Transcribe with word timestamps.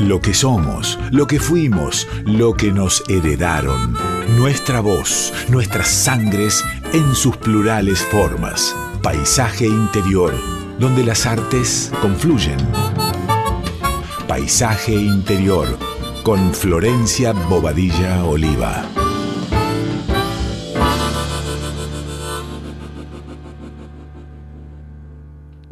Lo 0.00 0.18
que 0.22 0.32
somos, 0.32 0.98
lo 1.10 1.26
que 1.26 1.38
fuimos, 1.38 2.08
lo 2.24 2.54
que 2.54 2.72
nos 2.72 3.04
heredaron. 3.10 3.98
Nuestra 4.38 4.80
voz, 4.80 5.30
nuestras 5.50 5.88
sangres 5.88 6.64
en 6.94 7.14
sus 7.14 7.36
plurales 7.36 8.00
formas. 8.06 8.74
Paisaje 9.02 9.66
interior, 9.66 10.32
donde 10.78 11.04
las 11.04 11.26
artes 11.26 11.92
confluyen. 12.00 12.56
Paisaje 14.26 14.94
interior, 14.94 15.68
con 16.22 16.54
Florencia 16.54 17.32
Bobadilla 17.32 18.24
Oliva. 18.24 18.86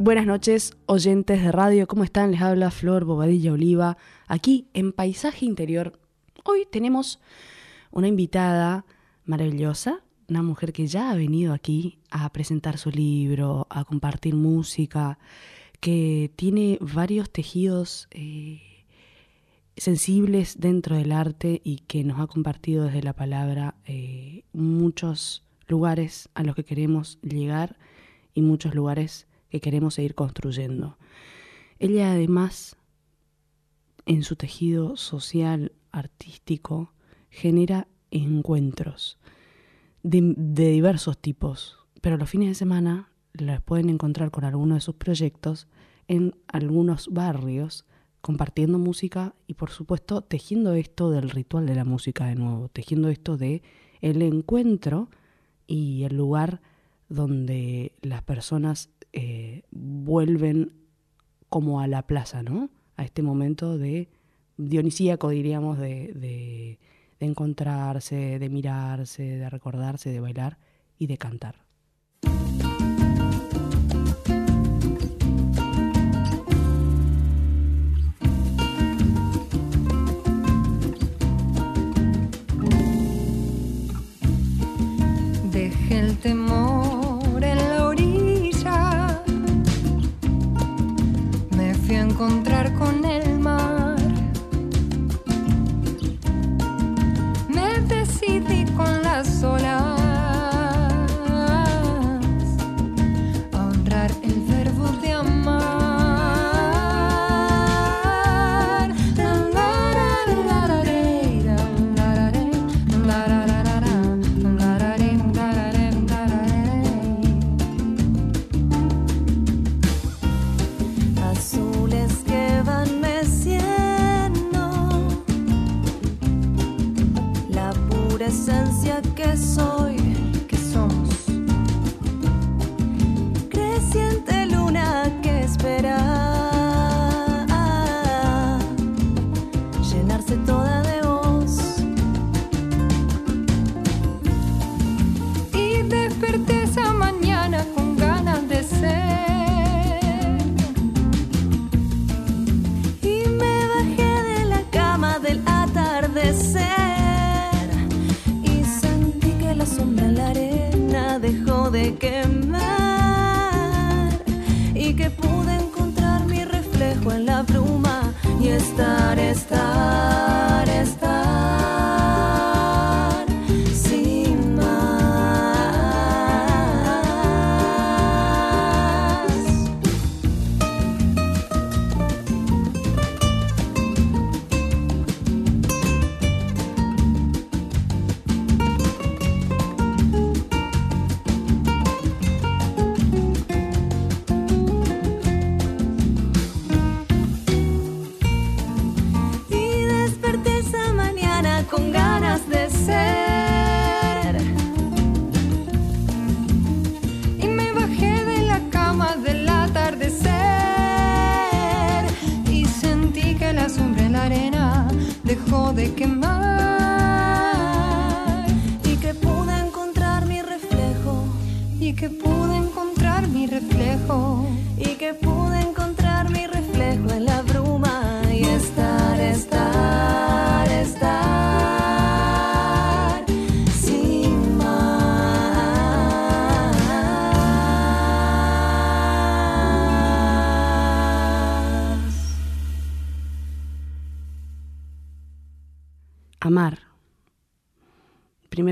Buenas 0.01 0.25
noches, 0.25 0.77
oyentes 0.85 1.43
de 1.43 1.51
radio, 1.51 1.85
¿cómo 1.85 2.05
están? 2.05 2.31
Les 2.31 2.41
habla 2.41 2.71
Flor 2.71 3.03
Bobadilla 3.03 3.51
Oliva, 3.51 3.97
aquí 4.29 4.69
en 4.73 4.93
Paisaje 4.93 5.45
Interior. 5.45 5.99
Hoy 6.45 6.65
tenemos 6.71 7.19
una 7.91 8.07
invitada 8.07 8.85
maravillosa, 9.25 10.03
una 10.29 10.43
mujer 10.43 10.71
que 10.71 10.87
ya 10.87 11.11
ha 11.11 11.15
venido 11.15 11.53
aquí 11.53 11.99
a 12.11 12.31
presentar 12.31 12.77
su 12.77 12.91
libro, 12.91 13.67
a 13.69 13.83
compartir 13.83 14.35
música, 14.35 15.19
que 15.81 16.31
tiene 16.35 16.77
varios 16.79 17.31
tejidos 17.31 18.07
eh, 18.11 18.61
sensibles 19.75 20.59
dentro 20.59 20.95
del 20.95 21.11
arte 21.11 21.61
y 21.63 21.79
que 21.87 22.03
nos 22.03 22.19
ha 22.19 22.27
compartido 22.27 22.85
desde 22.85 23.01
la 23.01 23.13
palabra 23.13 23.75
eh, 23.85 24.43
muchos 24.53 25.43
lugares 25.67 26.29
a 26.35 26.43
los 26.43 26.55
que 26.55 26.65
queremos 26.65 27.19
llegar 27.21 27.77
y 28.33 28.41
muchos 28.41 28.75
lugares 28.75 29.27
que 29.49 29.61
queremos 29.61 29.95
seguir 29.95 30.13
construyendo. 30.13 30.97
Ella 31.79 32.11
además, 32.11 32.75
en 34.09 34.23
su 34.23 34.35
tejido 34.35 34.97
social, 34.97 35.71
artístico, 35.91 36.93
genera 37.29 37.87
encuentros 38.09 39.19
de, 40.01 40.33
diversos 40.71 41.19
tipos, 41.19 41.77
pero 42.01 42.17
los 42.17 42.27
fines 42.27 42.49
de 42.49 42.55
semana 42.55 43.11
las 43.33 43.61
pueden 43.61 43.87
encontrar 43.87 44.31
con 44.31 44.45
alguno 44.45 44.73
de 44.73 44.81
sus 44.81 44.95
proyectos 44.95 45.67
en 46.07 46.35
algunos 46.47 47.09
barrios, 47.09 47.85
compartiendo 48.21 48.79
música 48.79 49.35
y 49.45 49.53
por 49.53 49.69
supuesto 49.69 50.23
tejiendo 50.23 50.73
esto 50.73 51.11
del 51.11 51.29
ritual 51.29 51.67
de 51.67 51.75
la 51.75 51.85
música 51.85 52.25
de 52.25 52.35
nuevo, 52.35 52.67
tejiendo 52.69 53.09
esto 53.09 53.37
de 53.37 53.61
el 54.01 54.23
encuentro 54.23 55.11
y 55.67 56.01
el 56.05 56.17
lugar 56.17 56.61
donde 57.09 57.93
las 58.01 58.23
personas 58.23 58.89
eh, 59.13 59.61
vuelven 59.69 60.73
como 61.47 61.79
a 61.79 61.85
la 61.85 62.07
plaza, 62.07 62.41
¿no? 62.41 62.71
A 62.99 63.03
este 63.05 63.21
momento 63.21 63.77
de 63.77 64.09
dionisíaco, 64.57 65.29
diríamos, 65.29 65.77
de, 65.79 66.77
de 67.17 67.25
encontrarse, 67.25 68.39
de 68.39 68.49
mirarse, 68.49 69.23
de 69.23 69.49
recordarse, 69.49 70.09
de 70.09 70.19
bailar 70.19 70.57
y 70.97 71.07
de 71.07 71.17
cantar. 71.17 71.68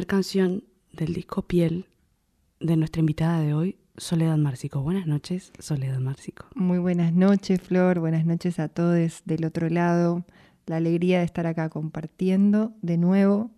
Canción 0.07 0.63
del 0.93 1.13
disco 1.13 1.43
Piel 1.43 1.85
de 2.59 2.77
nuestra 2.77 3.01
invitada 3.01 3.41
de 3.41 3.53
hoy, 3.53 3.77
Soledad 3.97 4.37
Márcico. 4.37 4.81
Buenas 4.81 5.05
noches, 5.05 5.51
Soledad 5.59 5.99
Márcico. 5.99 6.45
Muy 6.55 6.79
buenas 6.79 7.13
noches, 7.13 7.61
Flor. 7.61 7.99
Buenas 7.99 8.25
noches 8.25 8.57
a 8.59 8.69
todos 8.69 9.21
del 9.25 9.45
otro 9.45 9.69
lado. 9.69 10.25
La 10.65 10.77
alegría 10.77 11.19
de 11.19 11.25
estar 11.25 11.45
acá 11.45 11.69
compartiendo 11.69 12.73
de 12.81 12.97
nuevo, 12.97 13.51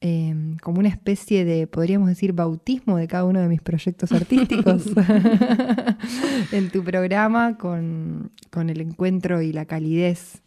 eh, 0.00 0.56
como 0.62 0.78
una 0.78 0.88
especie 0.88 1.44
de, 1.44 1.66
podríamos 1.66 2.08
decir, 2.08 2.32
bautismo 2.32 2.98
de 2.98 3.08
cada 3.08 3.24
uno 3.24 3.40
de 3.40 3.48
mis 3.48 3.62
proyectos 3.62 4.12
artísticos 4.12 4.84
en 6.52 6.70
tu 6.70 6.84
programa, 6.84 7.56
con, 7.56 8.30
con 8.50 8.68
el 8.68 8.80
encuentro 8.80 9.42
y 9.42 9.52
la 9.52 9.64
calidez 9.64 10.42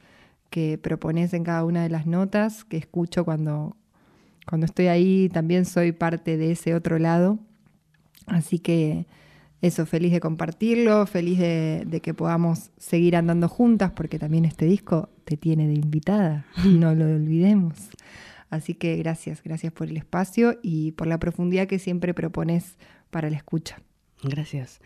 que 0.52 0.78
propones 0.78 1.34
en 1.34 1.44
cada 1.44 1.66
una 1.66 1.84
de 1.84 1.90
las 1.90 2.06
notas, 2.06 2.64
que 2.64 2.78
escucho 2.78 3.26
cuando, 3.26 3.76
cuando 4.48 4.66
estoy 4.66 4.88
ahí, 4.88 5.30
también 5.30 5.66
soy 5.66 5.92
parte 5.92 6.38
de 6.38 6.52
ese 6.52 6.76
otro 6.76 7.00
lado. 7.00 7.40
Así 8.28 8.60
que 8.60 9.06
eso, 9.62 9.86
feliz 9.86 10.12
de 10.12 10.20
compartirlo, 10.20 11.06
feliz 11.08 11.40
de, 11.40 12.00
que 12.04 12.14
podamos 12.14 12.72
seguir 12.78 13.16
andando 13.16 13.50
juntas, 13.50 13.92
porque 13.92 14.20
también 14.20 14.46
este 14.46 14.66
disco 14.66 15.10
te 15.24 15.38
tiene 15.38 15.68
de 15.68 15.74
invitada, 15.74 16.46
no 16.66 16.94
lo 16.94 17.06
olvidemos. 17.06 17.76
Así 18.50 18.76
que 18.76 18.96
gracias, 18.98 19.42
gracias 19.44 19.74
por 19.74 19.88
el 19.88 19.98
espacio 19.98 20.60
y 20.62 20.92
por 20.92 21.08
la 21.08 21.20
profundidad 21.20 21.68
que 21.68 21.80
siempre 21.80 22.14
propones 22.14 22.78
para 23.10 23.30
la 23.30 23.38
escucha. 23.38 23.82
Gracias. 24.24 24.80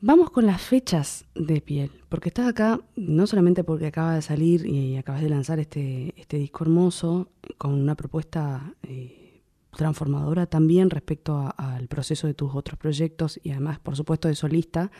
Vamos 0.00 0.30
con 0.30 0.46
las 0.46 0.60
fechas 0.60 1.24
de 1.34 1.60
piel, 1.62 1.90
porque 2.08 2.28
estás 2.28 2.46
acá 2.48 2.80
no 2.96 3.26
solamente 3.26 3.64
porque 3.64 3.86
acaba 3.86 4.14
de 4.14 4.22
salir 4.22 4.66
y 4.66 4.96
acabas 4.96 5.22
de 5.22 5.30
lanzar 5.30 5.58
este, 5.58 6.12
este 6.20 6.36
disco 6.36 6.64
hermoso 6.64 7.30
con 7.56 7.72
una 7.72 7.94
propuesta 7.94 8.74
eh, 8.82 9.40
transformadora 9.74 10.46
también 10.46 10.90
respecto 10.90 11.50
al 11.56 11.88
proceso 11.88 12.26
de 12.26 12.34
tus 12.34 12.54
otros 12.54 12.78
proyectos 12.78 13.40
y 13.42 13.50
además, 13.50 13.78
por 13.78 13.96
supuesto, 13.96 14.28
de 14.28 14.34
solista, 14.34 14.90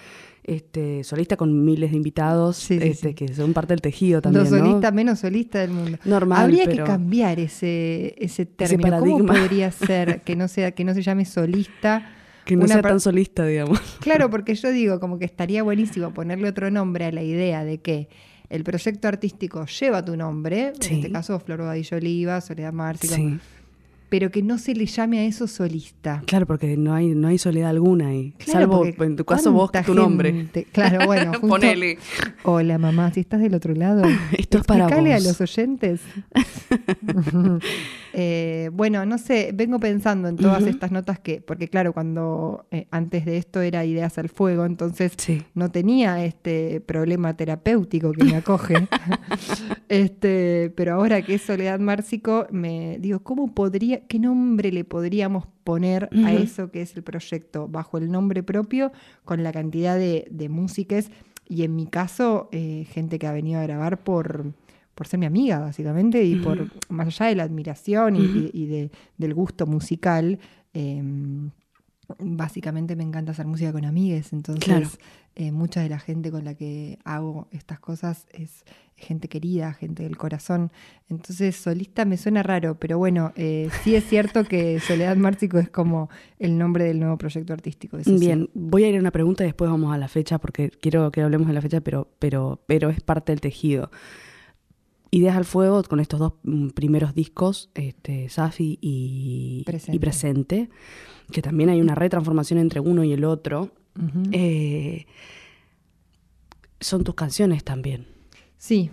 este, 0.43 1.05
solista 1.05 1.37
con 1.37 1.65
miles 1.65 1.91
de 1.91 1.97
invitados 1.99 2.57
Sí, 2.57 2.79
sí, 2.81 2.89
este, 2.89 3.09
sí. 3.11 3.15
que 3.15 3.35
son 3.35 3.53
parte 3.53 3.75
del 3.75 3.83
tejido 3.83 4.23
también. 4.23 4.45
Los 4.45 4.53
¿no? 4.53 4.59
solistas 4.67 4.95
menos 4.95 5.19
solistas 5.19 5.61
del 5.63 5.71
mundo. 5.77 5.99
Normal, 6.07 6.43
Habría 6.45 6.65
pero- 6.65 6.85
que 6.85 6.91
cambiar 6.91 7.39
ese, 7.39 8.15
ese 8.19 8.47
término. 8.47 8.99
¿Cómo 8.99 9.19
paradigma. 9.19 9.35
podría 9.35 9.71
ser 9.71 10.23
que 10.23 10.37
no 10.37 10.49
sea, 10.49 10.73
que 10.73 10.85
no 10.85 10.95
se 10.95 11.03
llame 11.03 11.27
solista? 11.27 12.13
Que 12.47 12.57
no 12.57 12.65
Una 12.65 12.75
sea 12.75 12.83
tan 12.83 13.01
solista, 13.01 13.45
digamos. 13.45 13.79
Claro, 14.01 14.31
porque 14.31 14.55
yo 14.55 14.71
digo 14.71 14.99
como 15.01 15.19
que 15.19 15.27
estaría 15.27 15.63
buenísimo 15.63 16.15
ponerle 16.15 16.49
otro 16.49 16.71
nombre 16.71 17.05
a 17.05 17.13
la 17.13 17.23
idea 17.23 17.63
de 17.65 17.79
que 17.79 18.09
el 18.49 18.63
proyecto 18.65 19.09
artístico 19.09 19.67
lleva 19.67 20.05
tu 20.05 20.17
nombre, 20.17 20.73
Sí. 20.81 20.95
en 20.95 21.01
este 21.01 21.13
caso 21.13 21.39
Flor 21.41 21.59
Bobadillo 21.61 21.97
Oliva, 21.99 22.41
Soledad 22.41 22.73
Márcico, 22.73 23.15
Sí, 23.17 23.39
pero 24.19 24.31
que 24.31 24.43
no 24.43 24.57
se 24.57 24.75
le 24.75 24.87
llame 24.87 25.19
a 25.19 25.25
eso 25.25 25.47
solista. 25.47 26.23
claro, 26.27 26.47
porque 26.47 26.75
no 26.79 26.95
hay, 26.95 27.09
no 27.15 27.29
hay 27.29 27.37
soledad 27.37 27.69
alguna 27.69 28.09
ahí. 28.09 28.33
Claro, 28.39 28.83
salvo 28.83 29.05
en 29.05 29.15
tu 29.17 29.27
caso 29.27 29.53
vos, 29.53 29.71
¿cuánta 29.71 29.87
tu 29.87 29.95
nombre. 29.95 30.47
Claro, 30.73 31.05
bueno, 31.05 31.33
justo- 31.33 31.49
Ponele. 31.49 31.99
Hola 32.43 32.79
mamá, 32.79 33.13
si 33.13 33.21
estás 33.21 33.41
del 33.43 33.55
otro 33.55 33.75
lado, 33.75 34.05
Esto 34.39 34.57
es 34.59 34.65
para 34.65 34.85
explícale 34.85 35.13
a 35.13 35.17
vos. 35.19 35.25
los 35.27 35.41
oyentes. 35.43 36.01
Eh, 38.19 38.71
bueno, 38.73 39.05
no 39.05 39.19
sé, 39.19 39.51
vengo 39.53 39.79
pensando 39.79 40.29
en 40.29 40.37
todas 40.37 40.65
estas 40.65 40.91
notas 40.91 41.19
que, 41.19 41.43
porque 41.43 41.69
claro, 41.69 41.93
cuando 41.93 42.67
eh, 42.71 42.87
antes 42.91 43.27
de 43.27 43.37
esto 43.37 43.61
era 43.61 43.85
ideas 43.85 44.17
al 44.17 44.31
fuego, 44.31 44.65
entonces 44.65 45.13
Sí. 45.19 45.43
no 45.55 45.71
tenía 45.71 46.25
este 46.25 46.81
problema 46.81 47.37
terapéutico 47.37 48.13
que 48.13 48.25
me 48.25 48.37
acoge. 48.37 48.89
este, 49.91 50.73
pero 50.75 50.95
ahora 50.95 51.21
que 51.21 51.35
es 51.35 51.43
Soledad 51.43 51.79
Márcico, 51.79 52.47
me 52.51 52.97
digo, 53.01 53.21
¿cómo 53.21 53.53
podría, 53.53 54.01
qué 54.07 54.19
nombre 54.19 54.73
le 54.73 54.85
podríamos 54.85 55.47
poner 55.65 56.09
a 56.25 56.33
eso 56.35 56.71
que 56.71 56.83
es 56.83 56.97
el 56.97 57.03
proyecto 57.03 57.69
bajo 57.69 57.99
el 57.99 58.11
nombre 58.11 58.43
propio, 58.43 58.93
con 59.25 59.43
la 59.43 59.53
cantidad 59.53 59.97
de, 59.97 60.27
de 60.31 60.49
músicas 60.49 61.11
y 61.49 61.63
en 61.63 61.77
mi 61.77 61.87
caso, 61.87 62.49
eh, 62.53 62.87
gente 62.91 63.19
que 63.19 63.27
ha 63.27 63.33
venido 63.33 63.61
a 63.61 63.63
grabar 63.63 64.03
por, 64.03 64.53
por 64.95 65.07
ser 65.07 65.19
mi 65.21 65.27
amiga, 65.27 65.61
básicamente, 65.61 66.25
y 66.25 66.37
por 66.37 66.69
más 66.89 67.07
allá 67.09 67.27
de 67.27 67.35
la 67.37 67.43
admiración 67.45 68.17
y, 68.17 68.21
y- 68.25 68.51
y 68.53 68.67
de- 68.67 68.91
del 69.19 69.35
gusto 69.35 69.67
musical. 69.67 70.39
em, 70.73 71.51
Básicamente 72.21 72.95
me 72.95 73.03
encanta 73.03 73.33
hacer 73.33 73.47
música 73.47 73.73
con 73.73 73.85
amigues, 73.85 74.33
entonces 74.33 74.65
Claro. 74.65 74.89
Eh, 75.39 75.53
mucha 75.53 75.83
de 75.83 75.91
la 75.91 75.99
gente 75.99 76.31
con 76.31 76.47
la 76.47 76.55
que 76.55 76.99
hago 77.05 77.47
estas 77.53 77.79
cosas 77.79 78.27
es 78.33 78.65
gente 78.97 79.29
querida, 79.29 79.75
gente 79.75 80.03
del 80.03 80.17
corazón. 80.17 80.73
Entonces 81.11 81.55
solista 81.57 82.07
me 82.07 82.17
suena 82.17 82.43
raro, 82.43 82.79
pero 82.79 82.97
bueno, 82.97 83.33
eh, 83.37 83.69
sí 83.85 83.95
es 83.95 84.05
cierto 84.05 84.45
que 84.45 84.81
Soledad 84.81 85.17
Márcico 85.17 85.59
es 85.59 85.69
como 85.69 86.09
el 86.39 86.57
nombre 86.57 86.85
del 86.85 87.01
nuevo 87.01 87.19
proyecto 87.19 87.53
artístico. 87.53 87.99
eso 87.99 88.11
sí. 88.11 88.19
Bien, 88.19 88.49
voy 88.55 88.85
a 88.85 88.89
ir 88.89 88.97
a 88.97 89.01
una 89.01 89.11
pregunta 89.11 89.45
y 89.45 89.49
después 89.49 89.71
vamos 89.71 89.95
a 89.95 89.99
la 89.99 90.09
fecha 90.09 90.39
porque 90.39 90.71
quiero 90.71 91.11
que 91.13 91.21
hablemos 91.21 91.49
de 91.49 91.53
la 91.53 91.61
fecha, 91.61 91.83
pero, 91.83 92.09
pero, 92.19 92.63
pero 92.67 92.89
es 92.89 93.03
parte 93.03 93.33
del 93.33 93.43
tejido. 93.43 93.91
Ideas 95.11 95.37
al 95.37 95.45
fuego 95.45 95.83
con 95.83 96.01
estos 96.01 96.19
dos 96.19 96.33
mm, 96.45 96.69
primeros 96.71 97.15
discos, 97.15 97.71
este, 97.75 98.31
Safi 98.31 98.79
y 98.81 99.65
Presente. 99.67 99.97
y 99.97 99.99
Presente, 99.99 100.71
que 101.31 101.43
también 101.43 101.69
hay 101.69 101.83
una 101.83 101.95
retransformación 101.95 102.59
entre 102.59 102.81
uno 102.81 103.05
y 103.05 103.13
el 103.13 103.25
otro. 103.25 103.71
Eh, 104.33 105.07
son 106.81 107.05
tus 107.05 107.15
canciones 107.15 107.65
también. 107.65 108.07
Sí, 108.59 108.91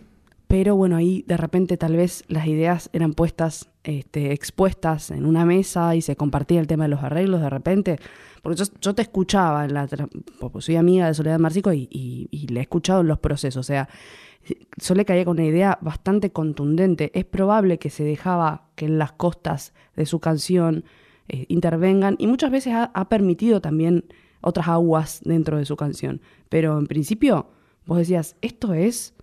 Pero 0.47 0.75
bueno, 0.75 0.97
ahí 0.97 1.23
de 1.27 1.35
repente 1.35 1.77
tal 1.77 1.95
vez 1.95 2.23
las 2.27 2.45
ideas 2.45 2.89
eran 2.93 3.13
puestas, 3.13 3.69
este, 3.83 4.33
expuestas 4.33 5.09
en 5.09 5.25
una 5.25 5.45
mesa 5.45 5.95
y 5.95 6.01
se 6.01 6.15
compartía 6.15 6.59
el 6.59 6.67
tema 6.67 6.83
de 6.83 6.89
los 6.89 7.01
arreglos 7.01 7.41
de 7.41 7.49
repente. 7.49 7.99
Porque 8.43 8.59
yo, 8.59 8.65
yo 8.79 8.93
te 8.93 9.01
escuchaba, 9.01 9.65
en 9.65 9.73
la, 9.73 9.87
soy 10.59 10.75
amiga 10.75 11.07
de 11.07 11.13
Soledad 11.15 11.39
Marcico 11.39 11.73
y, 11.73 11.87
y, 11.89 12.27
y 12.29 12.47
le 12.47 12.59
he 12.59 12.63
escuchado 12.63 13.01
en 13.01 13.07
los 13.07 13.19
procesos. 13.19 13.57
O 13.57 13.63
sea, 13.63 13.89
Sole 14.77 15.05
caía 15.05 15.25
con 15.25 15.37
una 15.39 15.45
idea 15.45 15.77
bastante 15.81 16.31
contundente. 16.31 17.11
Es 17.13 17.25
probable 17.25 17.79
que 17.79 17.89
se 17.89 18.03
dejaba 18.03 18.67
que 18.75 18.85
en 18.85 18.97
las 18.97 19.13
costas 19.13 19.73
de 19.95 20.05
su 20.05 20.19
canción 20.19 20.83
eh, 21.29 21.45
intervengan 21.47 22.15
y 22.19 22.27
muchas 22.27 22.51
veces 22.51 22.73
ha, 22.73 22.91
ha 22.93 23.09
permitido 23.09 23.61
también 23.61 24.05
otras 24.43 24.67
aguas 24.67 25.21
dentro 25.25 25.57
de 25.57 25.65
su 25.65 25.75
canción. 25.75 26.21
Pero 26.49 26.77
en 26.77 26.85
principio 26.87 27.47
vos 27.85 27.97
decías, 27.97 28.35
esto 28.41 28.73
es 28.73 29.13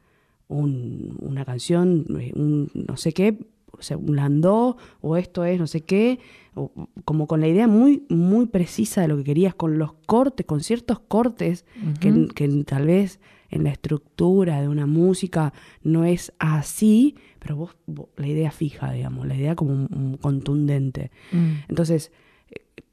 un- 0.49 1.17
una 1.20 1.44
canción, 1.44 2.05
eh, 2.19 2.32
un 2.34 2.70
no 2.75 2.96
sé 2.96 3.12
qué, 3.12 3.38
o 3.72 3.82
sea, 3.82 3.96
un 3.96 4.17
landó, 4.17 4.76
o 5.00 5.17
esto 5.17 5.44
es 5.44 5.58
no 5.61 5.67
sé 5.67 5.82
qué, 5.82 6.19
o- 6.55 6.72
como 7.05 7.26
con 7.26 7.40
la 7.40 7.46
idea 7.49 7.69
muy, 7.69 8.02
muy 8.08 8.46
precisa 8.46 9.00
de 9.00 9.08
lo 9.08 9.17
que 9.17 9.25
querías, 9.25 9.55
con 9.55 9.78
los 9.78 9.93
cortes, 10.06 10.44
con 10.46 10.61
ciertos 10.61 10.99
cortes 11.00 11.64
que, 12.00 12.28
que 12.34 12.49
tal 12.64 12.87
vez 12.87 13.20
en 13.49 13.64
la 13.64 13.70
estructura 13.70 14.61
de 14.61 14.69
una 14.69 14.87
música 14.87 15.52
no 15.82 16.05
es 16.05 16.32
así, 16.38 17.14
pero 17.38 17.56
vos, 17.56 17.76
vos- 17.87 18.08
la 18.17 18.26
idea 18.26 18.50
fija, 18.50 18.93
digamos, 18.93 19.26
la 19.26 19.37
idea 19.37 19.55
como 19.55 19.72
un- 19.72 19.88
un 19.94 20.17
contundente. 20.19 21.11
Mm. 21.32 21.52
Entonces, 21.69 22.12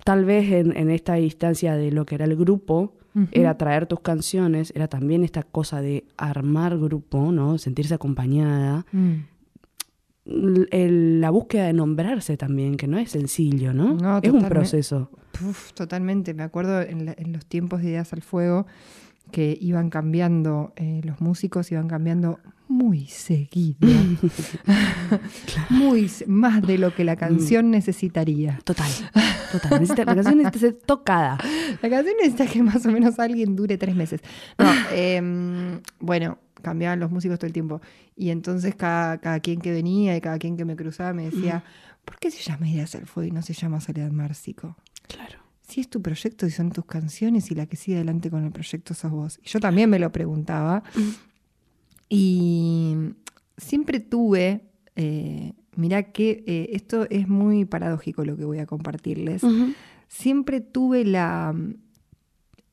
tal 0.04 0.26
vez 0.26 0.52
en, 0.52 0.76
en 0.78 0.90
esta 0.90 1.20
instancia 1.20 1.76
de 1.76 1.92
lo 1.92 2.06
que 2.06 2.16
era 2.16 2.26
el 2.26 2.36
grupo, 2.36 2.94
era 3.32 3.58
traer 3.58 3.88
tus 3.88 4.02
canciones, 4.02 4.72
era 4.76 4.88
también 4.88 5.24
esta 5.24 5.42
cosa 5.42 5.82
de 5.82 6.06
armar 6.18 6.78
grupo, 6.78 7.32
¿no? 7.32 7.58
Sentirse 7.58 7.96
acompañada. 7.96 8.86
Mm. 8.92 9.16
El- 10.72 11.22
la 11.22 11.30
búsqueda 11.30 11.66
de 11.68 11.74
nombrarse 11.74 12.36
también, 12.38 12.76
que 12.76 12.88
no 12.88 12.98
es 13.00 13.12
sencillo, 13.12 13.74
¿no? 13.74 13.94
No, 13.96 14.20
es 14.22 14.30
un 14.32 14.44
proceso. 14.48 15.10
Uf, 15.48 15.72
totalmente. 15.74 16.34
Me 16.34 16.44
acuerdo 16.44 16.82
en, 16.82 17.06
la- 17.06 17.16
en 17.18 17.32
los 17.32 17.46
tiempos 17.46 17.82
de 17.82 17.90
Ideas 17.90 18.12
al 18.14 18.22
Fuego 18.22 18.68
que 19.32 19.58
iban 19.60 19.90
cambiando, 19.90 20.74
eh, 20.76 21.02
los 21.04 21.22
músicos 21.22 21.72
iban 21.72 21.88
cambiando 21.88 22.40
muy 22.70 23.08
seguido. 23.08 23.78
muy 25.70 26.08
se- 26.10 26.26
más 26.28 26.62
de 26.62 26.78
lo 26.78 26.94
que 26.94 27.04
la 27.04 27.16
canción 27.16 27.72
necesitaría. 27.72 28.60
Total, 28.64 28.90
total. 29.52 29.80
Necesita- 29.82 30.06
la 30.06 30.16
canción 30.16 30.38
necesita 30.38 30.60
ser 30.60 30.74
tocada. 30.86 31.38
La 31.82 31.90
canción 31.90 32.16
necesita 32.20 32.46
que 32.48 32.64
más 32.64 32.86
o 32.86 32.92
menos 32.92 33.20
alguien 33.20 33.56
dure 33.56 33.78
tres 33.78 33.96
meses. 33.96 34.22
No, 34.58 34.72
em, 34.92 35.82
bueno, 36.00 36.40
cambiaban 36.62 37.00
los 37.00 37.12
músicos 37.12 37.38
todo 37.40 37.48
el 37.48 37.54
tiempo. 37.54 37.82
Y 38.16 38.30
entonces 38.30 38.76
cada, 38.76 39.20
cada 39.20 39.40
quien 39.40 39.60
que 39.62 39.72
venía 39.72 40.16
y 40.18 40.22
cada 40.22 40.38
quien 40.40 40.58
que 40.58 40.66
me 40.66 40.76
cruzaba 40.76 41.14
me 41.14 41.26
decía, 41.26 41.64
¿por 42.06 42.18
qué 42.20 42.32
se 42.32 42.42
llama 42.42 42.68
Ideas 42.70 42.96
al 42.96 43.06
Fuego 43.06 43.28
y 43.28 43.32
no 43.32 43.42
se 43.42 43.54
llama 43.54 43.80
Soledad 43.82 44.12
Márcico? 44.12 44.76
Claro. 45.08 45.40
si 45.66 45.80
es 45.82 45.90
tu 45.90 46.02
proyecto 46.02 46.46
y 46.46 46.52
son 46.52 46.72
tus 46.72 46.84
canciones 46.86 47.50
y 47.52 47.56
la 47.56 47.66
que 47.66 47.76
sigue 47.78 47.96
adelante 47.98 48.30
con 48.30 48.44
el 48.46 48.52
proyecto 48.52 48.94
sos 48.94 49.12
vos. 49.12 49.40
Y 49.44 49.48
yo 49.48 49.60
también 49.60 49.90
me 49.90 50.00
lo 50.00 50.12
preguntaba. 50.12 50.84
Y 52.10 52.96
siempre 53.58 54.00
tuve, 54.00 54.62
eh, 54.96 55.54
mirá 55.76 56.12
que 56.12 56.44
eh, 56.48 56.70
esto 56.74 57.08
es 57.10 57.28
muy 57.28 57.66
paradójico 57.66 58.24
lo 58.24 58.38
que 58.38 58.46
voy 58.46 58.60
a 58.60 58.66
compartirles. 58.66 59.42
Siempre 60.08 60.62
tuve 60.62 61.04
la 61.06 61.54
mm, 61.54 61.76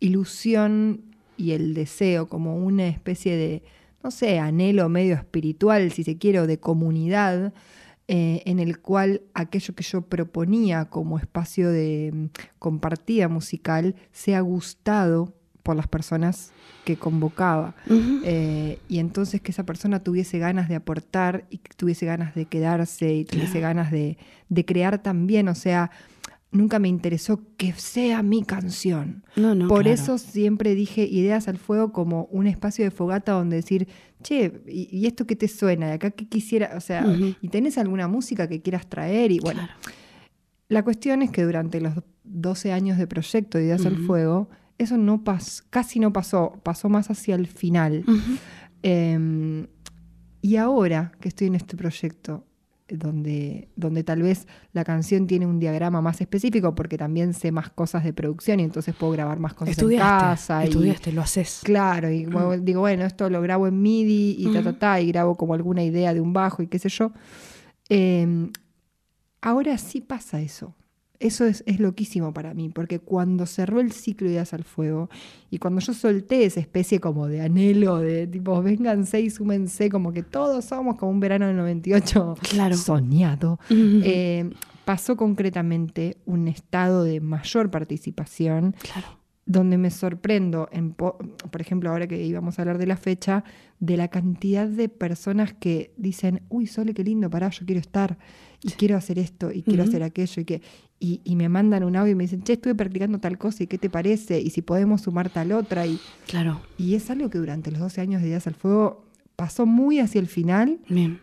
ilusión 0.00 1.02
y 1.36 1.52
el 1.52 1.74
deseo 1.74 2.28
como 2.28 2.56
una 2.56 2.86
especie 2.86 3.36
de, 3.36 3.62
no 4.02 4.10
sé, 4.10 4.38
anhelo 4.38 4.88
medio 4.88 5.14
espiritual, 5.14 5.90
si 5.90 6.04
se 6.04 6.16
quiere, 6.16 6.40
o 6.40 6.46
de 6.46 6.60
comunidad, 6.60 7.52
eh, 8.06 8.42
en 8.44 8.58
el 8.58 8.80
cual 8.80 9.22
aquello 9.32 9.74
que 9.74 9.82
yo 9.82 10.02
proponía 10.02 10.84
como 10.84 11.18
espacio 11.18 11.70
de 11.70 12.10
mm, 12.12 12.24
compartida 12.58 13.28
musical 13.28 13.96
sea 14.12 14.40
gustado 14.40 15.34
por 15.64 15.74
las 15.74 15.88
personas 15.88 16.52
que 16.84 16.96
convocaba. 16.96 17.74
Eh, 18.22 18.78
y 18.88 18.98
entonces 19.00 19.40
que 19.40 19.50
esa 19.50 19.64
persona 19.64 19.98
tuviese 20.04 20.38
ganas 20.38 20.68
de 20.68 20.76
aportar 20.76 21.46
y 21.50 21.58
que 21.58 21.72
tuviese 21.74 22.06
ganas 22.06 22.34
de 22.36 22.44
quedarse 22.44 23.12
y 23.12 23.24
tuviese 23.24 23.58
ganas 23.58 23.90
de, 23.90 24.18
de 24.48 24.64
crear 24.64 25.02
también. 25.02 25.48
O 25.48 25.54
sea, 25.54 25.90
nunca 26.52 26.78
me 26.78 26.88
interesó 26.88 27.40
que 27.56 27.72
sea 27.72 28.22
mi 28.22 28.44
canción. 28.44 29.24
No, 29.36 29.54
no, 29.54 29.66
Por 29.66 29.82
claro. 29.84 29.94
eso 29.94 30.18
siempre 30.18 30.74
dije 30.74 31.02
Ideas 31.04 31.48
al 31.48 31.56
Fuego 31.58 31.90
como 31.92 32.26
un 32.30 32.46
espacio 32.46 32.84
de 32.84 32.90
fogata 32.90 33.32
donde 33.32 33.56
decir, 33.56 33.88
che, 34.22 34.60
¿y, 34.68 34.94
y 34.94 35.06
esto 35.06 35.26
qué 35.26 35.34
te 35.36 35.48
suena? 35.48 35.86
¿De 35.86 35.92
acá 35.94 36.10
qué 36.10 36.28
quisiera? 36.28 36.72
O 36.76 36.80
sea. 36.80 37.04
¿y 37.40 37.48
tenés 37.48 37.78
alguna 37.78 38.06
música 38.08 38.46
que 38.46 38.60
quieras 38.60 38.86
traer? 38.86 39.32
Y 39.32 39.38
bueno, 39.38 39.60
Claro. 39.62 39.96
la 40.68 40.82
cuestión 40.84 41.22
es 41.22 41.30
que 41.30 41.42
durante 41.44 41.80
los 41.80 41.94
12 42.24 42.72
años 42.74 42.98
de 42.98 43.06
proyecto 43.06 43.56
de 43.56 43.64
Ideas 43.64 43.86
al. 43.86 43.96
Fuego, 43.96 44.50
eso 44.78 44.96
no 44.96 45.22
pas- 45.24 45.62
casi 45.70 46.00
no 46.00 46.12
pasó, 46.12 46.60
pasó 46.62 46.88
más 46.88 47.10
hacia 47.10 47.34
el 47.34 47.46
final. 47.46 48.04
Eh, 48.82 49.66
y 50.42 50.56
ahora 50.56 51.12
que 51.20 51.28
estoy 51.28 51.46
en 51.46 51.54
este 51.54 51.76
proyecto, 51.76 52.44
eh, 52.88 52.96
donde, 52.98 53.68
donde 53.76 54.04
tal 54.04 54.20
vez 54.22 54.46
la 54.74 54.84
canción 54.84 55.26
tiene 55.26 55.46
un 55.46 55.58
diagrama 55.58 56.02
más 56.02 56.20
específico, 56.20 56.74
porque 56.74 56.98
también 56.98 57.32
sé 57.32 57.50
más 57.50 57.70
cosas 57.70 58.04
de 58.04 58.12
producción 58.12 58.60
y 58.60 58.64
entonces 58.64 58.94
puedo 58.94 59.12
grabar 59.14 59.38
más 59.38 59.54
cosas 59.54 59.68
en 59.68 59.72
Estudiaste, 59.72 60.18
casa. 60.26 60.64
y- 60.64 60.68
estudiaste, 60.68 61.12
lo 61.12 61.22
haces. 61.22 61.60
Claro, 61.64 62.10
y 62.10 62.24
como 62.26 62.56
digo, 62.58 62.80
bueno, 62.80 63.04
esto 63.06 63.30
lo 63.30 63.40
grabo 63.40 63.66
en 63.66 63.80
MIDI 63.80 64.36
y 64.38 64.52
ta, 64.52 64.62
ta, 64.62 64.78
ta, 64.78 65.00
y 65.00 65.08
grabo 65.08 65.34
como 65.36 65.54
alguna 65.54 65.82
idea 65.82 66.12
de 66.12 66.20
un 66.20 66.32
bajo 66.34 66.62
y 66.62 66.66
qué 66.66 66.78
sé 66.78 66.90
yo. 66.90 67.12
Eh, 67.88 68.50
ahora 69.40 69.78
sí 69.78 70.02
pasa 70.02 70.42
eso. 70.42 70.74
Eso 71.20 71.44
es, 71.46 71.62
es 71.66 71.78
loquísimo 71.80 72.32
para 72.34 72.54
mí, 72.54 72.68
porque 72.68 72.98
cuando 72.98 73.46
cerró 73.46 73.80
el 73.80 73.92
ciclo 73.92 74.26
de 74.26 74.34
Ideas 74.34 74.52
al 74.52 74.64
Fuego 74.64 75.08
y 75.50 75.58
cuando 75.58 75.80
yo 75.80 75.94
solté 75.94 76.44
esa 76.44 76.60
especie 76.60 76.98
como 77.00 77.28
de 77.28 77.40
anhelo 77.40 77.98
de 77.98 78.26
tipo, 78.26 78.60
vénganse 78.62 79.20
y 79.20 79.30
súmense, 79.30 79.88
como 79.90 80.12
que 80.12 80.22
todos 80.22 80.64
somos 80.64 80.96
como 80.96 81.12
un 81.12 81.20
verano 81.20 81.46
del 81.46 81.56
98 81.56 82.34
Claro. 82.50 82.76
soñado, 82.76 83.58
eh, 83.70 84.50
pasó 84.84 85.16
concretamente 85.16 86.16
un 86.26 86.48
estado 86.48 87.04
de 87.04 87.20
mayor 87.20 87.70
participación 87.70 88.74
Claro. 88.82 89.06
donde 89.46 89.78
me 89.78 89.90
sorprendo, 89.90 90.68
en 90.72 90.92
po- 90.94 91.16
por 91.50 91.60
ejemplo, 91.60 91.90
ahora 91.90 92.06
que 92.06 92.22
íbamos 92.24 92.58
a 92.58 92.62
hablar 92.62 92.78
de 92.78 92.86
la 92.86 92.96
fecha, 92.96 93.44
de 93.78 93.96
la 93.96 94.08
cantidad 94.08 94.66
de 94.66 94.88
personas 94.88 95.52
que 95.54 95.92
dicen, 95.96 96.42
uy, 96.48 96.66
Sole, 96.66 96.92
qué 96.94 97.04
lindo, 97.04 97.30
pará, 97.30 97.50
yo 97.50 97.64
quiero 97.66 97.80
estar, 97.80 98.18
y 98.62 98.70
quiero 98.70 98.96
hacer 98.96 99.18
esto, 99.18 99.52
y 99.52 99.62
quiero 99.62 99.82
hacer 99.82 100.02
aquello, 100.02 100.40
y 100.40 100.44
que 100.46 100.62
y, 101.04 101.20
y 101.24 101.36
me 101.36 101.48
mandan 101.48 101.84
un 101.84 101.96
audio 101.96 102.12
y 102.12 102.14
me 102.14 102.24
dicen, 102.24 102.42
che, 102.42 102.54
estuve 102.54 102.74
practicando 102.74 103.18
tal 103.18 103.36
cosa, 103.36 103.62
¿y 103.64 103.66
qué 103.66 103.78
te 103.78 103.90
parece? 103.90 104.40
Y 104.40 104.50
si 104.50 104.62
podemos 104.62 105.02
sumar 105.02 105.28
tal 105.28 105.52
otra, 105.52 105.86
y, 105.86 105.98
Claro. 106.26 106.60
y 106.78 106.94
es 106.94 107.10
algo 107.10 107.28
que 107.30 107.38
durante 107.38 107.70
los 107.70 107.80
12 107.80 108.00
años 108.00 108.22
de 108.22 108.28
Días 108.28 108.46
al 108.46 108.54
Fuego 108.54 109.04
pasó 109.36 109.66
muy 109.66 109.98
hacia 109.98 110.20
el 110.20 110.28
final, 110.28 110.78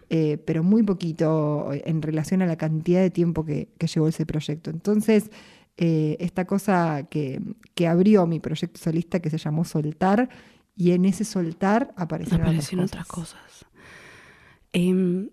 eh, 0.09 0.37
pero 0.45 0.63
muy 0.63 0.83
poquito 0.83 1.69
en 1.73 2.01
relación 2.01 2.41
a 2.41 2.45
la 2.45 2.57
cantidad 2.57 3.01
de 3.01 3.09
tiempo 3.09 3.43
que, 3.45 3.69
que 3.77 3.87
llevó 3.87 4.07
ese 4.07 4.25
proyecto. 4.25 4.69
Entonces, 4.69 5.31
eh, 5.77 6.17
esta 6.19 6.45
cosa 6.45 7.07
que, 7.09 7.41
que 7.73 7.87
abrió 7.87 8.27
mi 8.27 8.39
proyecto 8.39 8.79
solista 8.79 9.19
que 9.21 9.29
se 9.29 9.37
llamó 9.37 9.63
Soltar, 9.65 10.29
y 10.75 10.91
en 10.91 11.05
ese 11.05 11.23
soltar 11.25 11.93
aparecieron, 11.95 12.47
Aparecieron 12.47 12.85
otras 12.85 13.05
otras 13.05 13.07
cosas. 13.07 13.65
Em, 14.73 15.29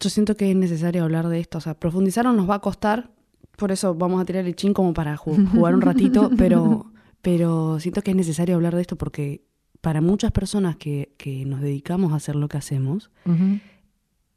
yo 0.00 0.10
siento 0.10 0.36
que 0.36 0.50
es 0.50 0.56
necesario 0.56 1.04
hablar 1.04 1.28
de 1.28 1.40
esto. 1.40 1.58
O 1.58 1.60
sea, 1.60 1.74
profundizar 1.74 2.24
no 2.24 2.32
nos 2.32 2.48
va 2.48 2.56
a 2.56 2.60
costar. 2.60 3.10
Por 3.58 3.72
eso 3.72 3.94
vamos 3.94 4.22
a 4.22 4.24
tirar 4.24 4.46
el 4.46 4.54
chin 4.56 4.72
como 4.72 4.94
para 4.94 5.16
ju- 5.18 5.46
jugar 5.50 5.74
un 5.74 5.80
ratito. 5.82 6.30
pero, 6.38 6.86
pero 7.20 7.78
siento 7.80 8.00
que 8.02 8.12
es 8.12 8.16
necesario 8.16 8.54
hablar 8.54 8.74
de 8.74 8.80
esto 8.80 8.96
porque 8.96 9.42
para 9.80 10.00
muchas 10.00 10.32
personas 10.32 10.76
que, 10.76 11.12
que 11.18 11.44
nos 11.44 11.60
dedicamos 11.60 12.12
a 12.12 12.16
hacer 12.16 12.36
lo 12.36 12.48
que 12.48 12.56
hacemos, 12.56 13.10